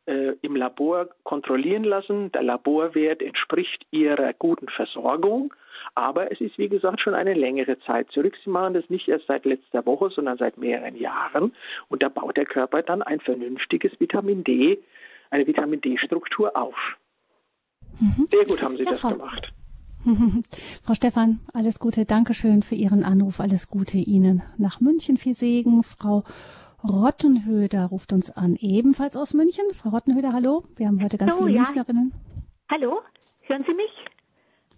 [0.08, 2.32] äh, im Labor kontrollieren lassen.
[2.32, 5.54] Der Laborwert entspricht Ihrer guten Versorgung.
[5.96, 8.36] Aber es ist, wie gesagt, schon eine längere Zeit zurück.
[8.44, 11.56] Sie machen das nicht erst seit letzter Woche, sondern seit mehreren Jahren.
[11.88, 14.80] Und da baut der Körper dann ein vernünftiges Vitamin D,
[15.30, 16.76] eine Vitamin D-Struktur auf.
[18.00, 18.28] Mhm.
[18.32, 19.10] Sehr gut haben Sie ja, das Frau.
[19.12, 19.54] gemacht.
[20.84, 22.06] Frau Stefan, alles Gute.
[22.06, 23.40] Dankeschön für Ihren Anruf.
[23.42, 25.18] Alles Gute Ihnen nach München.
[25.18, 25.84] Viel Segen.
[25.84, 26.24] Frau
[26.84, 29.66] Rottenhöder ruft uns an, ebenfalls aus München.
[29.74, 30.64] Frau Rottenhöder, hallo.
[30.76, 31.64] Wir haben heute ganz so, viele ja.
[31.64, 32.14] Münchnerinnen.
[32.70, 33.02] Hallo,
[33.42, 33.92] hören Sie mich?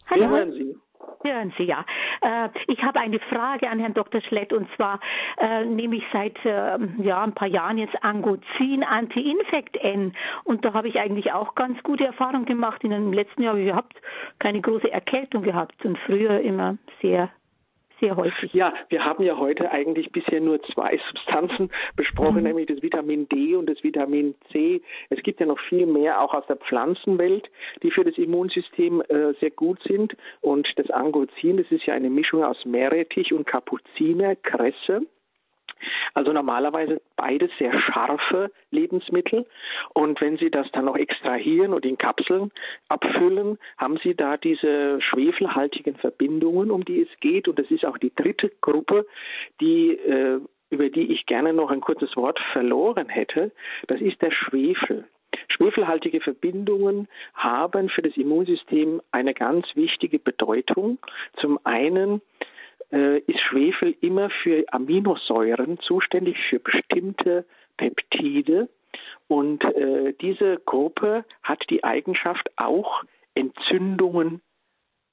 [0.08, 0.22] Hallo.
[0.22, 0.76] Wir hören Sie.
[1.24, 1.86] Hören Sie ja.
[2.22, 4.22] Äh, ich habe eine Frage an Herrn Dr.
[4.22, 5.00] Schlett und zwar
[5.38, 10.14] äh, nehme ich seit äh, ja, ein paar Jahren jetzt Angozin Anti-Infekt N
[10.46, 12.84] und da habe ich eigentlich auch ganz gute Erfahrungen gemacht.
[12.84, 14.02] In den letzten Jahren habe ich überhaupt
[14.40, 17.30] keine große Erkältung gehabt und früher immer sehr
[18.00, 18.54] sehr häufig.
[18.54, 22.44] Ja, wir haben ja heute eigentlich bisher nur zwei Substanzen besprochen, mhm.
[22.44, 24.82] nämlich das Vitamin D und das Vitamin C.
[25.10, 27.50] Es gibt ja noch viel mehr auch aus der Pflanzenwelt,
[27.84, 30.16] die für das Immunsystem äh, sehr gut sind.
[30.42, 35.02] Und das Angozin, das ist ja eine Mischung aus Meerrettich und Kapuzinerkresse.
[36.14, 39.46] Also normalerweise beides sehr scharfe Lebensmittel.
[39.94, 42.52] Und wenn Sie das dann noch extrahieren und in Kapseln
[42.88, 47.48] abfüllen, haben Sie da diese schwefelhaltigen Verbindungen, um die es geht.
[47.48, 49.06] Und das ist auch die dritte Gruppe,
[49.62, 53.52] die äh, über die ich gerne noch ein kurzes Wort verloren hätte.
[53.88, 55.06] Das ist der Schwefel.
[55.48, 61.00] Schwefelhaltige Verbindungen haben für das Immunsystem eine ganz wichtige Bedeutung.
[61.38, 62.22] Zum einen
[62.92, 67.46] äh, ist Schwefel immer für Aminosäuren zuständig, für bestimmte
[67.78, 68.70] Peptide.
[69.28, 73.04] Und äh, diese Gruppe hat die Eigenschaft, auch
[73.36, 74.42] Entzündungen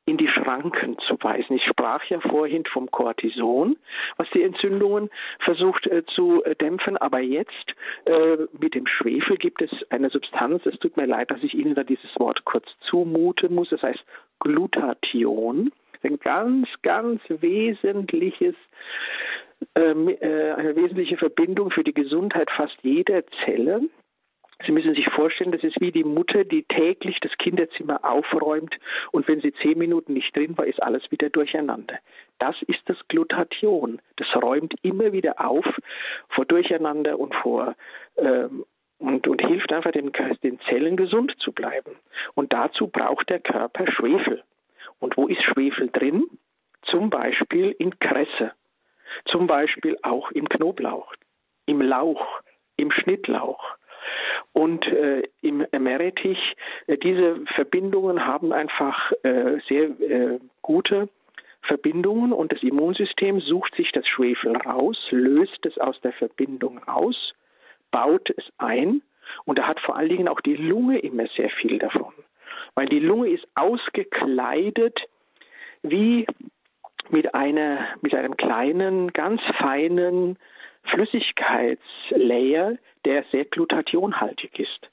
[0.08, 1.56] in die Schranken zu weisen.
[1.56, 3.76] Ich sprach ja vorhin vom Cortison,
[4.16, 5.10] was die Entzündungen
[5.40, 7.74] versucht äh, zu dämpfen, aber jetzt
[8.04, 11.74] äh, mit dem Schwefel gibt es eine Substanz, es tut mir leid, dass ich Ihnen
[11.74, 14.04] da dieses Wort kurz zumuten muss, das heißt
[14.38, 15.72] Glutathion
[16.06, 18.54] ein ganz, ganz wesentliches
[19.74, 23.82] ähm, äh, eine wesentliche Verbindung für die Gesundheit fast jeder Zelle.
[24.64, 28.74] Sie müssen sich vorstellen, das ist wie die Mutter, die täglich das Kinderzimmer aufräumt
[29.12, 31.98] und wenn sie zehn Minuten nicht drin war, ist alles wieder durcheinander.
[32.38, 34.00] Das ist das Glutathion.
[34.16, 35.66] Das räumt immer wieder auf
[36.30, 37.74] vor Durcheinander und vor
[38.16, 38.64] ähm,
[38.98, 40.10] und, und hilft einfach den,
[40.42, 41.96] den Zellen gesund zu bleiben.
[42.34, 44.42] Und dazu braucht der Körper Schwefel.
[44.98, 46.24] Und wo ist Schwefel drin?
[46.82, 48.52] Zum Beispiel in Kresse,
[49.26, 51.12] zum Beispiel auch im Knoblauch,
[51.66, 52.40] im Lauch,
[52.76, 53.62] im Schnittlauch.
[54.52, 56.38] Und äh, im Meerrettich,
[56.86, 61.08] äh, diese Verbindungen haben einfach äh, sehr äh, gute
[61.62, 67.34] Verbindungen und das Immunsystem sucht sich das Schwefel raus, löst es aus der Verbindung aus,
[67.90, 69.02] baut es ein
[69.44, 72.12] und da hat vor allen Dingen auch die Lunge immer sehr viel davon
[72.76, 75.00] weil die Lunge ist ausgekleidet
[75.82, 76.26] wie
[77.10, 80.38] mit einer, mit einem kleinen, ganz feinen
[80.84, 84.90] Flüssigkeitslayer, der sehr glutathionhaltig ist.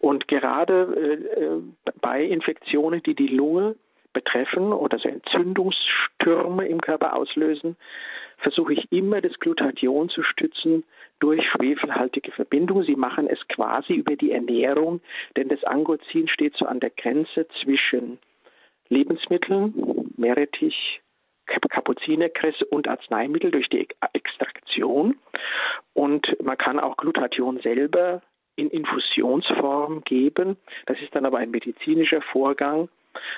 [0.00, 1.62] Und gerade äh, äh,
[2.00, 3.76] bei Infektionen, die die Lunge
[4.16, 7.76] betreffen oder so Entzündungsstürme im Körper auslösen,
[8.38, 10.84] versuche ich immer das Glutathion zu stützen
[11.18, 12.86] durch schwefelhaltige Verbindungen.
[12.86, 15.02] Sie machen es quasi über die Ernährung,
[15.36, 18.18] denn das Angozin steht so an der Grenze zwischen
[18.88, 21.02] Lebensmitteln, Meerrettich,
[21.46, 25.18] Kapuzinerkresse und Arzneimittel durch die Extraktion.
[25.92, 28.22] Und man kann auch Glutathion selber
[28.56, 30.56] in Infusionsform geben.
[30.86, 32.88] Das ist dann aber ein medizinischer Vorgang.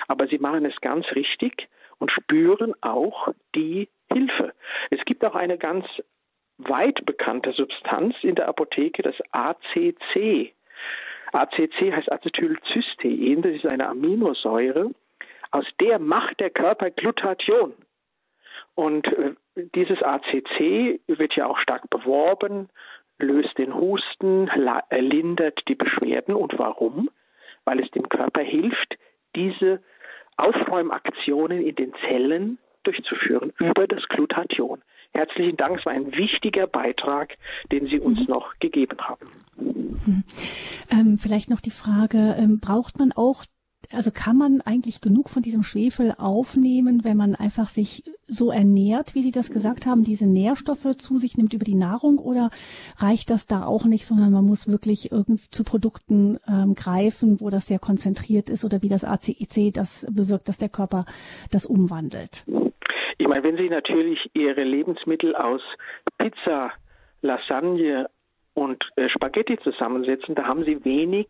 [0.07, 1.67] Aber sie machen es ganz richtig
[1.97, 4.53] und spüren auch die Hilfe.
[4.89, 5.85] Es gibt auch eine ganz
[6.57, 10.53] weit bekannte Substanz in der Apotheke, das ACC.
[11.31, 14.91] ACC heißt Acetylcystein, das ist eine Aminosäure,
[15.51, 17.73] aus der macht der Körper Glutathion.
[18.75, 19.33] Und äh,
[19.75, 22.69] dieses ACC wird ja auch stark beworben,
[23.17, 24.49] löst den Husten,
[24.91, 26.35] lindert die Beschwerden.
[26.35, 27.09] Und warum?
[27.65, 28.97] Weil es dem Körper hilft,
[29.35, 29.81] diese
[30.37, 34.81] Aufräumaktionen in den Zellen durchzuführen über das Glutathion.
[35.13, 37.35] Herzlichen Dank, es war ein wichtiger Beitrag,
[37.71, 38.25] den Sie uns mhm.
[38.27, 39.27] noch gegeben haben.
[39.57, 40.23] Mhm.
[40.91, 43.43] Ähm, vielleicht noch die Frage, ähm, braucht man auch
[43.91, 49.15] also kann man eigentlich genug von diesem Schwefel aufnehmen, wenn man einfach sich so ernährt,
[49.15, 52.51] wie Sie das gesagt haben, diese Nährstoffe zu sich nimmt über die Nahrung oder
[52.97, 57.49] reicht das da auch nicht, sondern man muss wirklich irgendwie zu Produkten ähm, greifen, wo
[57.49, 61.05] das sehr konzentriert ist oder wie das ACEC das bewirkt, dass der Körper
[61.51, 62.45] das umwandelt?
[63.17, 65.61] Ich meine, wenn Sie natürlich Ihre Lebensmittel aus
[66.19, 66.71] Pizza,
[67.21, 68.07] Lasagne
[68.53, 71.27] und äh, Spaghetti zusammensetzen, da haben Sie wenig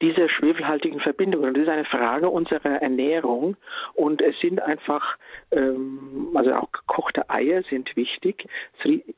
[0.00, 1.54] dieser schwefelhaltigen Verbindungen.
[1.54, 3.56] Das ist eine Frage unserer Ernährung
[3.94, 5.16] und es sind einfach,
[5.50, 8.46] ähm, also auch gekochte Eier sind wichtig.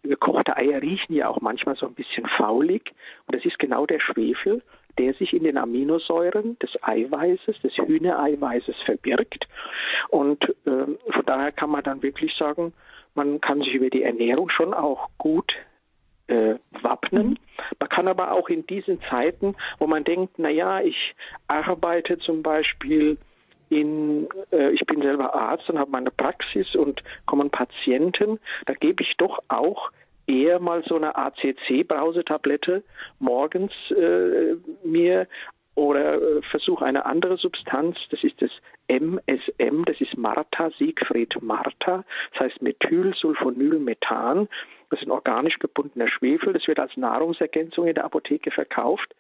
[0.02, 2.92] Gekochte Eier riechen ja auch manchmal so ein bisschen faulig
[3.26, 4.62] und das ist genau der Schwefel,
[4.98, 9.46] der sich in den Aminosäuren des Eiweißes, des Hühnereiweißes verbirgt.
[10.08, 12.72] Und ähm, von daher kann man dann wirklich sagen,
[13.14, 15.52] man kann sich über die Ernährung schon auch gut
[16.30, 17.38] äh, wappnen.
[17.78, 21.14] Man kann aber auch in diesen Zeiten, wo man denkt, na ja, ich
[21.48, 23.18] arbeite zum Beispiel
[23.68, 29.02] in, äh, ich bin selber Arzt und habe meine Praxis und kommen Patienten, da gebe
[29.02, 29.90] ich doch auch
[30.26, 32.84] eher mal so eine ACC-Brausetablette
[33.18, 34.54] morgens äh,
[34.84, 35.26] mir
[35.80, 38.50] oder äh, versuche eine andere Substanz, das ist das
[38.88, 44.46] MSM, das ist Martha, Siegfried Martha, das heißt Methylsulfonylmethan.
[44.90, 46.52] Das ist ein organisch gebundener Schwefel.
[46.52, 49.14] Das wird als Nahrungsergänzung in der Apotheke verkauft.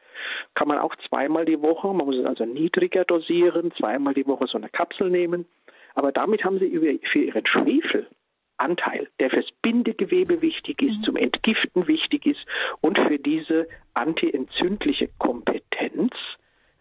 [0.54, 4.46] Kann man auch zweimal die Woche, man muss es also niedriger dosieren, zweimal die Woche
[4.46, 5.46] so eine Kapsel nehmen.
[5.94, 11.04] Aber damit haben Sie für Ihren Schwefelanteil, der fürs Bindegewebe wichtig ist, mhm.
[11.04, 12.44] zum Entgiften wichtig ist
[12.80, 16.12] und für diese antientzündliche Kompetenz,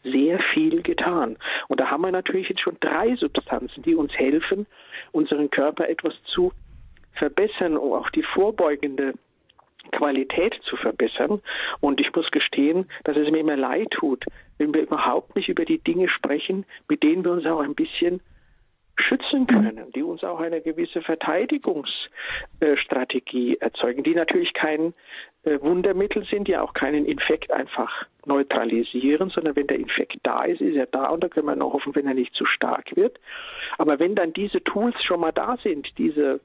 [0.04, 1.38] sehr viel getan.
[1.68, 4.66] Und da haben wir natürlich jetzt schon drei Substanzen, die uns helfen,
[5.12, 6.52] unseren Körper etwas zu
[7.14, 9.14] verbessern, um auch die vorbeugende
[9.92, 11.42] Qualität zu verbessern.
[11.80, 14.26] Und ich muss gestehen, dass es mir immer leid tut,
[14.58, 18.22] wenn wir überhaupt nicht über die Dinge sprechen, mit denen wir uns auch ein bisschen
[19.02, 24.94] schützen können, die uns auch eine gewisse Verteidigungsstrategie erzeugen, die natürlich kein äh,
[25.44, 30.76] Wundermittel sind, die auch keinen Infekt einfach neutralisieren, sondern wenn der Infekt da ist, ist
[30.76, 33.20] er da und da können wir noch hoffen, wenn er nicht zu stark wird.
[33.78, 36.42] Aber wenn dann diese Tools schon mal da sind, diese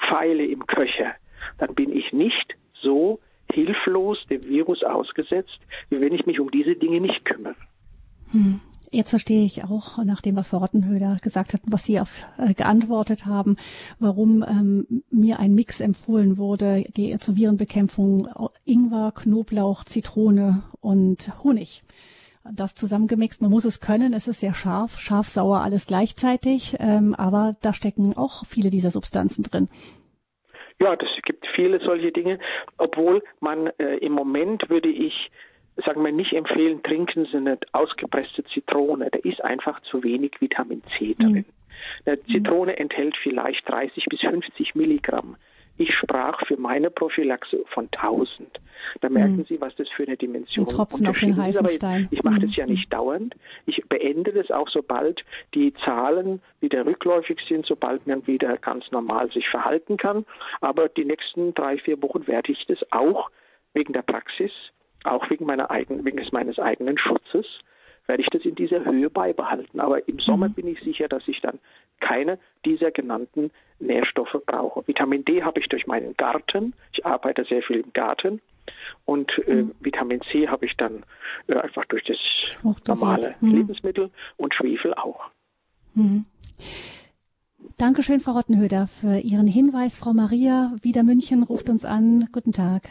[0.00, 1.14] Pfeile im Köcher,
[1.58, 3.20] dann bin ich nicht so
[3.52, 5.58] hilflos dem Virus ausgesetzt,
[5.90, 7.56] wie wenn ich mich um diese Dinge nicht kümmere.
[8.32, 8.60] Hm.
[8.94, 12.54] Jetzt verstehe ich auch, nach dem, was Frau Rottenhöder gesagt hat, was Sie auf, äh,
[12.54, 13.56] geantwortet haben,
[13.98, 18.28] warum ähm, mir ein Mix empfohlen wurde die, zur Virenbekämpfung
[18.64, 21.82] Ingwer, Knoblauch, Zitrone und Honig.
[22.52, 27.16] Das zusammengemixt, man muss es können, es ist sehr scharf, scharf, sauer, alles gleichzeitig, ähm,
[27.16, 29.68] aber da stecken auch viele dieser Substanzen drin.
[30.78, 32.38] Ja, das gibt viele solche Dinge,
[32.78, 35.30] obwohl man äh, im Moment würde ich
[35.84, 39.10] sagen wir nicht empfehlen, trinken Sie eine ausgepresste Zitrone.
[39.10, 41.32] Da ist einfach zu wenig Vitamin C drin.
[41.32, 41.44] Mhm.
[42.06, 45.36] Eine Zitrone enthält vielleicht 30 bis 50 Milligramm.
[45.76, 48.60] Ich sprach für meine Prophylaxe von 1000.
[49.00, 49.44] Da merken mhm.
[49.46, 50.76] Sie, was das für eine Dimension ist.
[50.76, 52.08] Tropfen auf den heißen Stein.
[52.12, 53.34] Ich mache das ja nicht dauernd.
[53.66, 59.32] Ich beende das auch, sobald die Zahlen wieder rückläufig sind, sobald man wieder ganz normal
[59.32, 60.24] sich verhalten kann.
[60.60, 63.30] Aber die nächsten drei, vier Wochen werde ich das auch
[63.72, 64.52] wegen der Praxis
[65.04, 67.46] auch wegen meiner eigenen, wegen meines eigenen Schutzes,
[68.06, 69.80] werde ich das in dieser Höhe beibehalten.
[69.80, 70.54] Aber im Sommer mhm.
[70.54, 71.58] bin ich sicher, dass ich dann
[72.00, 74.86] keine dieser genannten Nährstoffe brauche.
[74.86, 76.74] Vitamin D habe ich durch meinen Garten.
[76.92, 78.40] Ich arbeite sehr viel im Garten.
[79.04, 79.72] Und äh, mhm.
[79.80, 81.04] Vitamin C habe ich dann
[81.48, 82.16] äh, einfach durch das
[82.86, 83.54] normale mhm.
[83.56, 85.30] Lebensmittel und Schwefel auch.
[85.94, 86.24] Mhm.
[87.78, 89.96] Dankeschön, Frau Rottenhöder, für Ihren Hinweis.
[89.96, 92.28] Frau Maria Wieder München ruft uns an.
[92.32, 92.82] Guten Tag.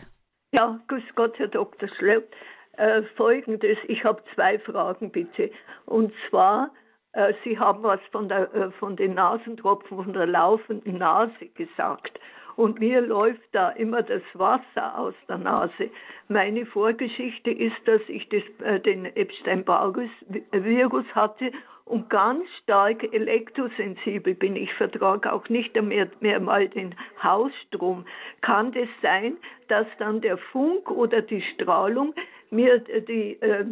[0.54, 1.90] Ja, grüß Gott, Herr Dr.
[1.98, 2.32] Schlöpp.
[2.78, 5.50] Äh, Folgendes, ich habe zwei Fragen bitte.
[5.88, 6.70] Und zwar,
[7.14, 12.20] äh, Sie haben was von, der, äh, von den Nasentropfen, von der laufenden Nase gesagt.
[12.56, 15.90] Und mir läuft da immer das Wasser aus der Nase.
[16.28, 21.52] Meine Vorgeschichte ist, dass ich das, äh, den Epstein-Barr-Virus hatte
[21.86, 24.56] und ganz stark elektrosensibel bin.
[24.56, 28.06] Ich vertrage auch nicht mehr, mehr mal den Hausstrom.
[28.42, 29.38] Kann das sein,
[29.68, 32.14] dass dann der Funk oder die Strahlung
[32.50, 33.66] mir die, äh,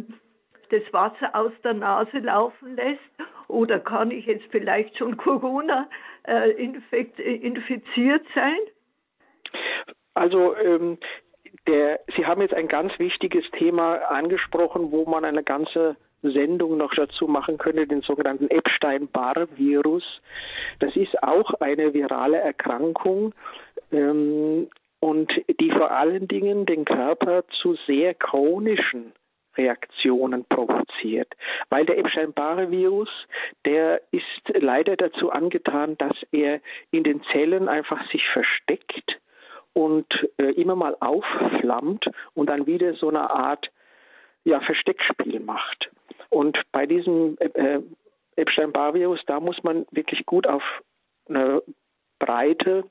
[0.70, 3.00] das Wasser aus der Nase laufen lässt?
[3.48, 5.88] Oder kann ich jetzt vielleicht schon Corona
[6.26, 8.58] äh, infekt, infiziert sein?
[10.14, 10.98] Also ähm,
[11.66, 16.94] der, Sie haben jetzt ein ganz wichtiges Thema angesprochen, wo man eine ganze Sendung noch
[16.94, 20.04] dazu machen könnte, den sogenannten Epstein-Barr-Virus.
[20.78, 23.34] Das ist auch eine virale Erkrankung
[23.90, 24.68] ähm,
[25.00, 29.12] und die vor allen Dingen den Körper zu sehr chronischen
[29.56, 31.28] Reaktionen provoziert.
[31.68, 33.10] Weil der Epstein-Barr-Virus,
[33.66, 36.60] der ist leider dazu angetan, dass er
[36.90, 39.20] in den Zellen einfach sich versteckt
[39.74, 40.06] und
[40.38, 43.70] äh, immer mal aufflammt und dann wieder so eine Art
[44.44, 45.90] ja, Versteckspiel macht.
[46.30, 47.82] Und bei diesem äh, äh
[48.34, 50.62] Epstein-Barr-Virus, da muss man wirklich gut auf
[51.28, 51.62] eine
[52.18, 52.84] breite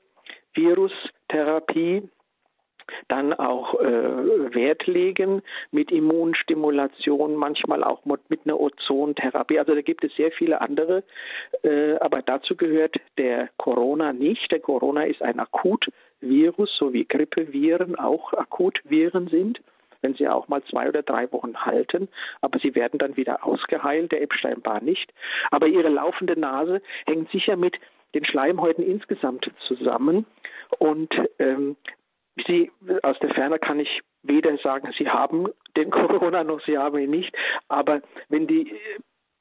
[0.54, 2.08] Virustherapie
[3.08, 9.58] dann auch äh, Wert legen mit Immunstimulation, manchmal auch mit einer Ozontherapie.
[9.58, 11.04] Also da gibt es sehr viele andere,
[11.62, 14.50] äh, aber dazu gehört der Corona nicht.
[14.50, 15.94] Der Corona ist ein Akutvirus,
[16.78, 19.60] so wie Grippeviren auch Akutviren sind
[20.02, 22.08] wenn sie auch mal zwei oder drei Wochen halten,
[22.40, 25.14] aber sie werden dann wieder ausgeheilt, der Epstein-Barr nicht.
[25.52, 27.78] Aber ihre laufende Nase hängt sicher mit
[28.14, 30.26] den Schleimhäuten insgesamt zusammen
[30.78, 31.76] und ähm,
[32.46, 32.70] Sie
[33.02, 37.10] aus der Ferne kann ich weder sagen, Sie haben den Corona noch Sie haben ihn
[37.10, 37.34] nicht.
[37.68, 38.74] Aber wenn die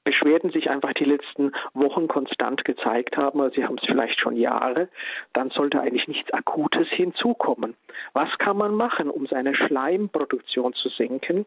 [0.04, 4.36] Beschwerden sich einfach die letzten Wochen konstant gezeigt haben, oder Sie haben es vielleicht schon
[4.36, 4.90] Jahre,
[5.34, 7.76] dann sollte eigentlich nichts Akutes hinzukommen.
[8.14, 11.46] Was kann man machen, um seine Schleimproduktion zu senken?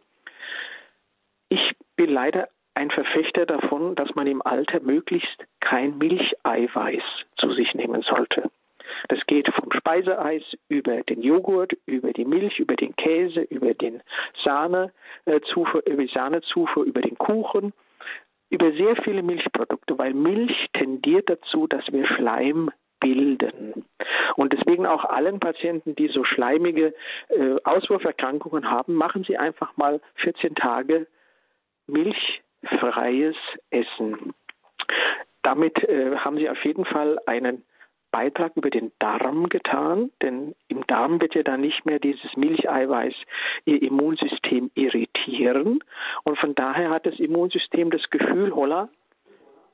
[1.49, 7.03] Ich bin leider ein Verfechter davon, dass man im Alter möglichst kein Milcheiweiß
[7.37, 8.51] zu sich nehmen sollte.
[9.09, 14.03] Das geht vom Speiseeis über den Joghurt, über die Milch, über den Käse, über den
[14.45, 17.73] Sahnezufuhr, über die Sahnezufuhr, über den Kuchen,
[18.55, 23.85] über sehr viele Milchprodukte, weil Milch tendiert dazu, dass wir Schleim bilden.
[24.37, 26.95] Und deswegen auch allen Patienten, die so schleimige
[27.29, 31.07] äh, Auswurferkrankungen haben, machen Sie einfach mal 14 Tage
[31.87, 33.37] milchfreies
[33.71, 34.35] Essen.
[35.43, 37.65] Damit äh, haben Sie auf jeden Fall einen
[38.15, 43.13] Beitrag über den Darm getan, denn im Darm wird ja dann nicht mehr dieses Milcheiweiß
[43.65, 45.83] ihr Immunsystem irritieren
[46.23, 48.89] und von daher hat das Immunsystem das Gefühl, holla,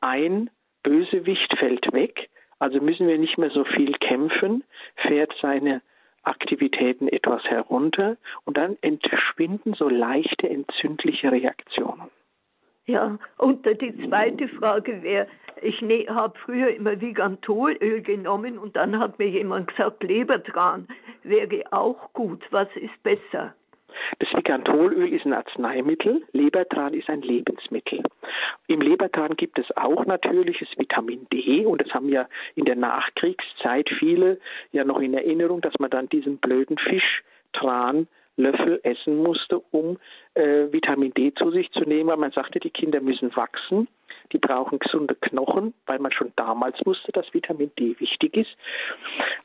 [0.01, 0.49] ein
[0.83, 4.65] Bösewicht fällt weg, also müssen wir nicht mehr so viel kämpfen,
[4.97, 5.83] fährt seine
[6.23, 8.17] Aktivitäten etwas herunter
[8.47, 12.11] und dann entschwinden so leichte entzündliche Reaktionen.
[12.87, 15.27] Ja, und die zweite Frage wäre,
[15.63, 20.89] ich ne, habe früher immer Vigantolöl genommen und dann hat mir jemand gesagt, Lebertran
[21.23, 22.43] wäre auch gut.
[22.51, 23.55] Was ist besser?
[24.19, 28.03] Das Vigantolöl ist ein Arzneimittel, Lebertran ist ein Lebensmittel.
[28.67, 33.89] Im Lebertran gibt es auch natürliches Vitamin D und das haben ja in der Nachkriegszeit
[33.99, 34.39] viele
[34.73, 38.07] ja noch in Erinnerung, dass man dann diesen blöden Fischtran
[38.41, 39.99] Löffel essen musste, um
[40.35, 43.89] äh, Vitamin D zu sich zu nehmen, weil man sagte, die Kinder müssen wachsen
[44.33, 48.51] die brauchen gesunde Knochen, weil man schon damals wusste, dass Vitamin D wichtig ist.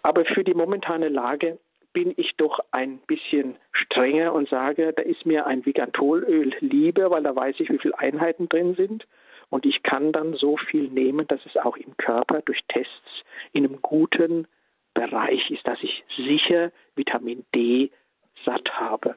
[0.03, 1.57] Aber für die momentane Lage
[1.93, 7.23] bin ich doch ein bisschen strenger und sage, da ist mir ein Vigantolöl lieber, weil
[7.23, 9.07] da weiß ich, wie viele Einheiten drin sind.
[9.49, 13.23] Und ich kann dann so viel nehmen, dass es auch im Körper durch Tests
[13.53, 14.47] in einem guten
[14.93, 17.91] Bereich ist, dass ich sicher Vitamin D
[18.45, 19.15] satt habe.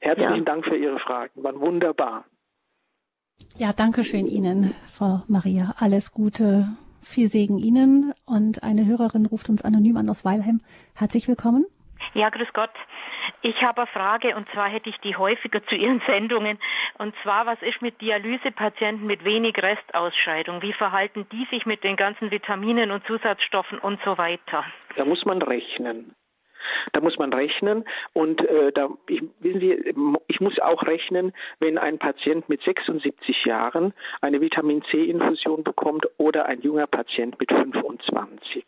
[0.00, 0.44] Herzlichen ja.
[0.44, 2.24] Dank für Ihre Fragen, waren wunderbar.
[3.56, 5.74] Ja, danke schön Ihnen, Frau Maria.
[5.78, 6.68] Alles Gute,
[7.02, 8.12] viel Segen Ihnen.
[8.26, 10.60] Und eine Hörerin ruft uns anonym an aus Weilheim.
[10.94, 11.64] Herzlich willkommen.
[12.14, 12.70] Ja, grüß Gott.
[13.42, 16.58] Ich habe eine Frage und zwar hätte ich die häufiger zu Ihren Sendungen.
[16.98, 20.62] Und zwar, was ist mit Dialysepatienten mit wenig Restausscheidung?
[20.62, 24.64] Wie verhalten die sich mit den ganzen Vitaminen und Zusatzstoffen und so weiter?
[24.96, 26.14] Da muss man rechnen.
[26.92, 29.94] Da muss man rechnen und äh, da, ich, wissen Sie,
[30.28, 36.46] ich muss auch rechnen, wenn ein Patient mit 76 Jahren eine Vitamin C-Infusion bekommt oder
[36.46, 38.64] ein junger Patient mit 25.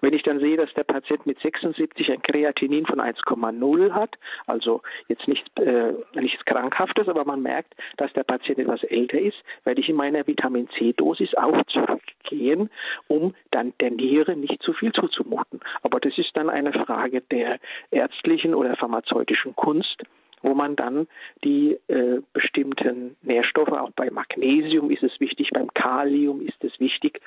[0.00, 4.82] Wenn ich dann sehe, dass der Patient mit 76 ein Kreatinin von 1,0 hat, also
[5.08, 9.80] jetzt nicht, äh, nichts Krankhaftes, aber man merkt, dass der Patient etwas älter ist, werde
[9.80, 12.70] ich in meiner Vitamin C-Dosis auch zurückgehen,
[13.08, 15.60] um dann der Niere nicht zu viel zuzumuten.
[15.82, 17.58] Aber das ist dann eine Frage der der
[17.90, 20.02] ärztlichen oder pharmazeutischen Kunst,
[20.42, 21.06] wo man dann
[21.44, 27.20] die äh, bestimmten Nährstoffe, auch bei Magnesium ist es wichtig, beim Kalium ist es wichtig,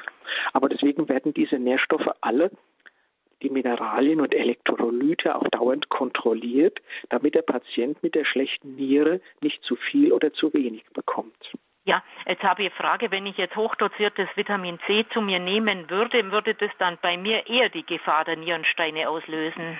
[0.53, 2.51] aber deswegen werden diese Nährstoffe alle
[3.41, 9.63] die Mineralien und Elektrolyte auch dauernd kontrolliert, damit der Patient mit der schlechten Niere nicht
[9.63, 11.51] zu viel oder zu wenig bekommt.
[11.83, 15.89] Ja, jetzt habe ich eine Frage, wenn ich jetzt hochdosiertes Vitamin C zu mir nehmen
[15.89, 19.79] würde, würde das dann bei mir eher die Gefahr der Nierensteine auslösen?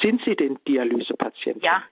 [0.00, 1.62] Sind Sie denn Dialysepatient?
[1.62, 1.82] Ja.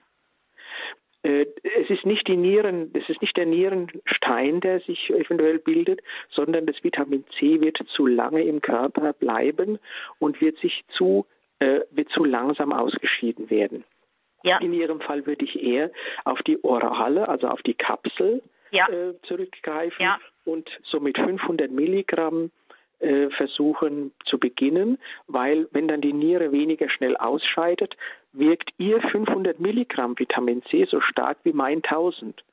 [1.21, 1.45] Äh,
[1.79, 6.01] es ist nicht die Nieren, es ist nicht der Nierenstein, der sich eventuell bildet,
[6.31, 9.77] sondern das Vitamin C wird zu lange im Körper bleiben
[10.17, 11.27] und wird sich zu,
[11.59, 13.83] äh, wird zu langsam ausgeschieden werden.
[14.43, 14.57] Ja.
[14.57, 15.91] In Ihrem Fall würde ich eher
[16.25, 18.41] auf die Orale, also auf die Kapsel
[18.73, 18.87] ja.
[18.89, 20.19] äh, zurückgreifen ja.
[20.45, 22.51] und so mit 500 Milligramm
[22.99, 24.97] äh, versuchen zu beginnen,
[25.27, 27.95] weil wenn dann die Niere weniger schnell ausscheidet,
[28.31, 32.43] wirkt ihr 500 Milligramm Vitamin C so stark wie mein 1000,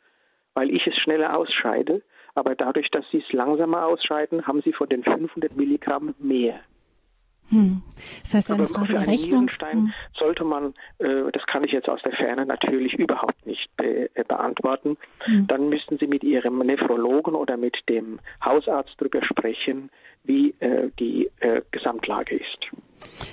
[0.54, 2.02] weil ich es schneller ausscheide.
[2.34, 6.60] Aber dadurch, dass sie es langsamer ausscheiden, haben sie von den 500 Milligramm mehr.
[7.50, 7.82] Hm.
[8.22, 9.50] Das heißt, eine Frage der Rechnung.
[9.60, 9.92] Hm.
[10.14, 14.24] sollte man, äh, das kann ich jetzt aus der Ferne natürlich überhaupt nicht be äh,
[14.24, 15.46] beantworten, hm.
[15.46, 19.90] dann müssten Sie mit Ihrem Nephrologen oder mit dem Hausarzt darüber sprechen,
[20.24, 22.70] wie äh, die äh, Gesamtlage ist.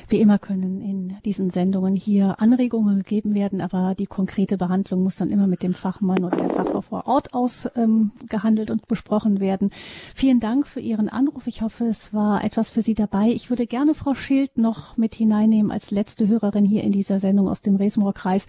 [0.09, 5.17] Wie immer können in diesen Sendungen hier Anregungen gegeben werden, aber die konkrete Behandlung muss
[5.17, 9.69] dann immer mit dem Fachmann oder der Fachfrau vor Ort ausgehandelt ähm, und besprochen werden.
[10.15, 11.47] Vielen Dank für Ihren Anruf.
[11.47, 13.27] Ich hoffe, es war etwas für Sie dabei.
[13.29, 17.49] Ich würde gerne Frau Schild noch mit hineinnehmen als letzte Hörerin hier in dieser Sendung
[17.49, 18.47] aus dem Resenrohr Kreis.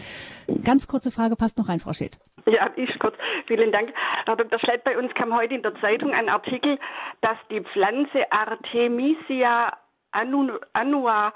[0.62, 2.20] Ganz kurze Frage, passt noch rein, Frau Schild.
[2.50, 3.14] Ja, ich kurz.
[3.46, 3.92] Vielen Dank.
[4.24, 4.58] Herr Dr.
[4.60, 6.78] Schlett, bei uns kam heute in der Zeitung ein Artikel,
[7.20, 9.76] dass die Pflanze Artemisia
[10.12, 11.32] Anua,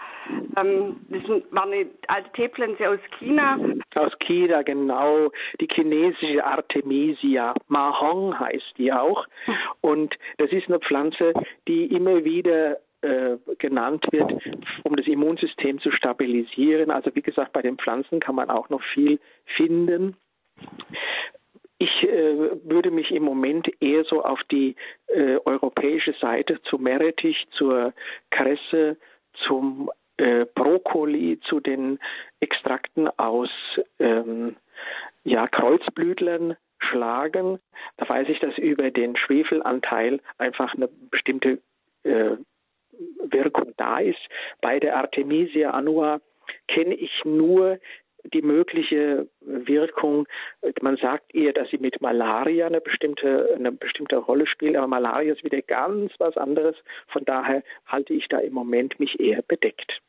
[0.56, 3.58] ähm, das war eine alte Teepflanze aus China.
[3.96, 5.30] Aus China, genau.
[5.60, 7.54] Die chinesische Artemisia.
[7.68, 9.26] Mahong heißt die auch.
[9.82, 11.34] Und das ist eine Pflanze,
[11.68, 14.32] die immer wieder äh, genannt wird,
[14.84, 16.90] um das Immunsystem zu stabilisieren.
[16.90, 19.20] Also wie gesagt, bei den Pflanzen kann man auch noch viel
[19.56, 20.16] finden.
[21.78, 24.76] Ich äh, würde mich im Moment eher so auf die
[25.08, 27.92] äh, europäische Seite zu Meerrettich, zur
[28.30, 28.96] Kresse,
[29.46, 31.98] zum äh, Brokkoli, zu den
[32.38, 33.50] Extrakten aus
[33.98, 34.56] ähm,
[35.24, 37.58] ja, Kreuzblütlern schlagen.
[37.96, 41.58] Da weiß ich, dass über den Schwefelanteil einfach eine bestimmte
[42.04, 42.36] äh,
[43.22, 44.20] Wirkung da ist.
[44.60, 46.20] Bei der Artemisia annua
[46.68, 47.78] kenne ich nur
[48.24, 50.26] die mögliche Wirkung,
[50.80, 55.32] man sagt eher, dass sie mit Malaria eine bestimmte, eine bestimmte Rolle spielt, aber Malaria
[55.32, 56.76] ist wieder ganz was anderes.
[57.08, 60.00] Von daher halte ich da im Moment mich eher bedeckt.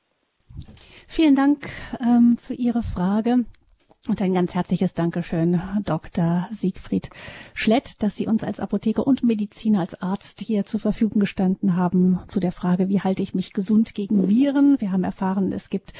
[1.07, 1.65] Vielen Dank
[1.99, 3.45] ähm, für Ihre Frage.
[4.09, 6.49] Und ein ganz herzliches Dankeschön, Dr.
[6.51, 7.09] Siegfried
[7.53, 12.19] Schlett, dass Sie uns als Apotheker und Mediziner, als Arzt hier zur Verfügung gestanden haben
[12.27, 14.75] zu der Frage, wie halte ich mich gesund gegen Viren.
[14.81, 15.93] Wir haben erfahren, es gibt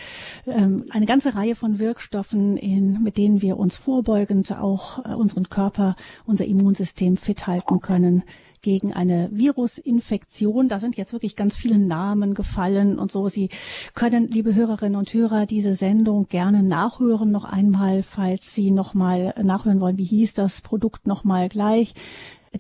[0.46, 5.48] ähm, eine ganze Reihe von Wirkstoffen, in, mit denen wir uns vorbeugend auch äh, unseren
[5.48, 5.96] Körper,
[6.26, 8.24] unser Immunsystem fit halten können
[8.64, 10.70] gegen eine Virusinfektion.
[10.70, 13.28] Da sind jetzt wirklich ganz viele Namen gefallen und so.
[13.28, 13.50] Sie
[13.94, 19.36] können, liebe Hörerinnen und Hörer, diese Sendung gerne nachhören noch einmal, falls Sie noch mal
[19.44, 21.94] nachhören wollen, wie hieß das Produkt noch mal gleich.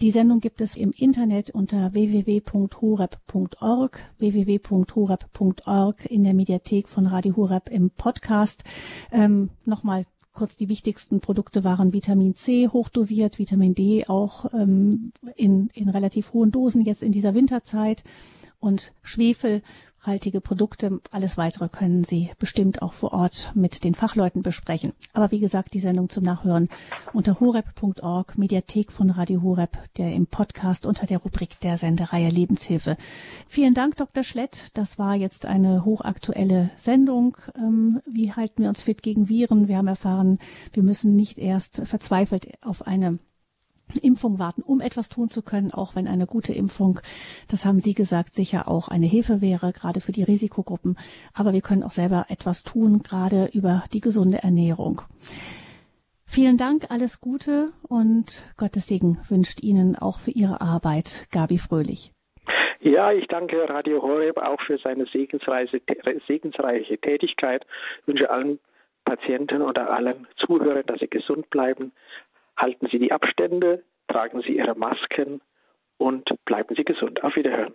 [0.01, 7.69] Die Sendung gibt es im Internet unter www.horeb.org, www.horeb.org in der Mediathek von Radio Horeb
[7.69, 8.63] im Podcast.
[9.11, 15.69] Ähm, Nochmal kurz die wichtigsten Produkte waren Vitamin C hochdosiert, Vitamin D auch ähm, in,
[15.73, 18.03] in relativ hohen Dosen jetzt in dieser Winterzeit
[18.63, 21.01] und schwefelhaltige Produkte.
[21.11, 24.93] Alles weitere können Sie bestimmt auch vor Ort mit den Fachleuten besprechen.
[25.11, 26.69] Aber wie gesagt, die Sendung zum Nachhören
[27.11, 32.95] unter horeb.org, Mediathek von Radio Horeb, der im Podcast unter der Rubrik der Sendereihe Lebenshilfe.
[33.47, 34.23] Vielen Dank, Dr.
[34.23, 34.67] Schlett.
[34.75, 37.35] Das war jetzt eine hochaktuelle Sendung.
[37.57, 39.67] Ähm, wie halten wir uns fit gegen Viren?
[39.67, 40.39] Wir haben erfahren,
[40.71, 43.19] wir müssen nicht erst verzweifelt auf eine
[44.01, 46.99] Impfung warten, um etwas tun zu können, auch wenn eine gute Impfung,
[47.49, 50.97] das haben Sie gesagt, sicher auch eine Hilfe wäre, gerade für die Risikogruppen.
[51.33, 55.01] Aber wir können auch selber etwas tun, gerade über die gesunde Ernährung.
[56.25, 62.11] Vielen Dank, alles Gute und Gottes Segen wünscht Ihnen auch für Ihre Arbeit, Gabi Fröhlich.
[62.79, 65.79] Ja, ich danke Radio Horeb auch für seine segensreiche,
[66.99, 67.65] Tätigkeit.
[68.01, 68.59] Ich wünsche allen
[69.05, 71.91] Patienten oder allen Zuhörern, dass sie gesund bleiben,
[72.63, 75.41] Halten Sie die Abstände, tragen Sie Ihre Masken
[75.97, 77.21] und bleiben Sie gesund.
[77.21, 77.73] Auf Wiederhören.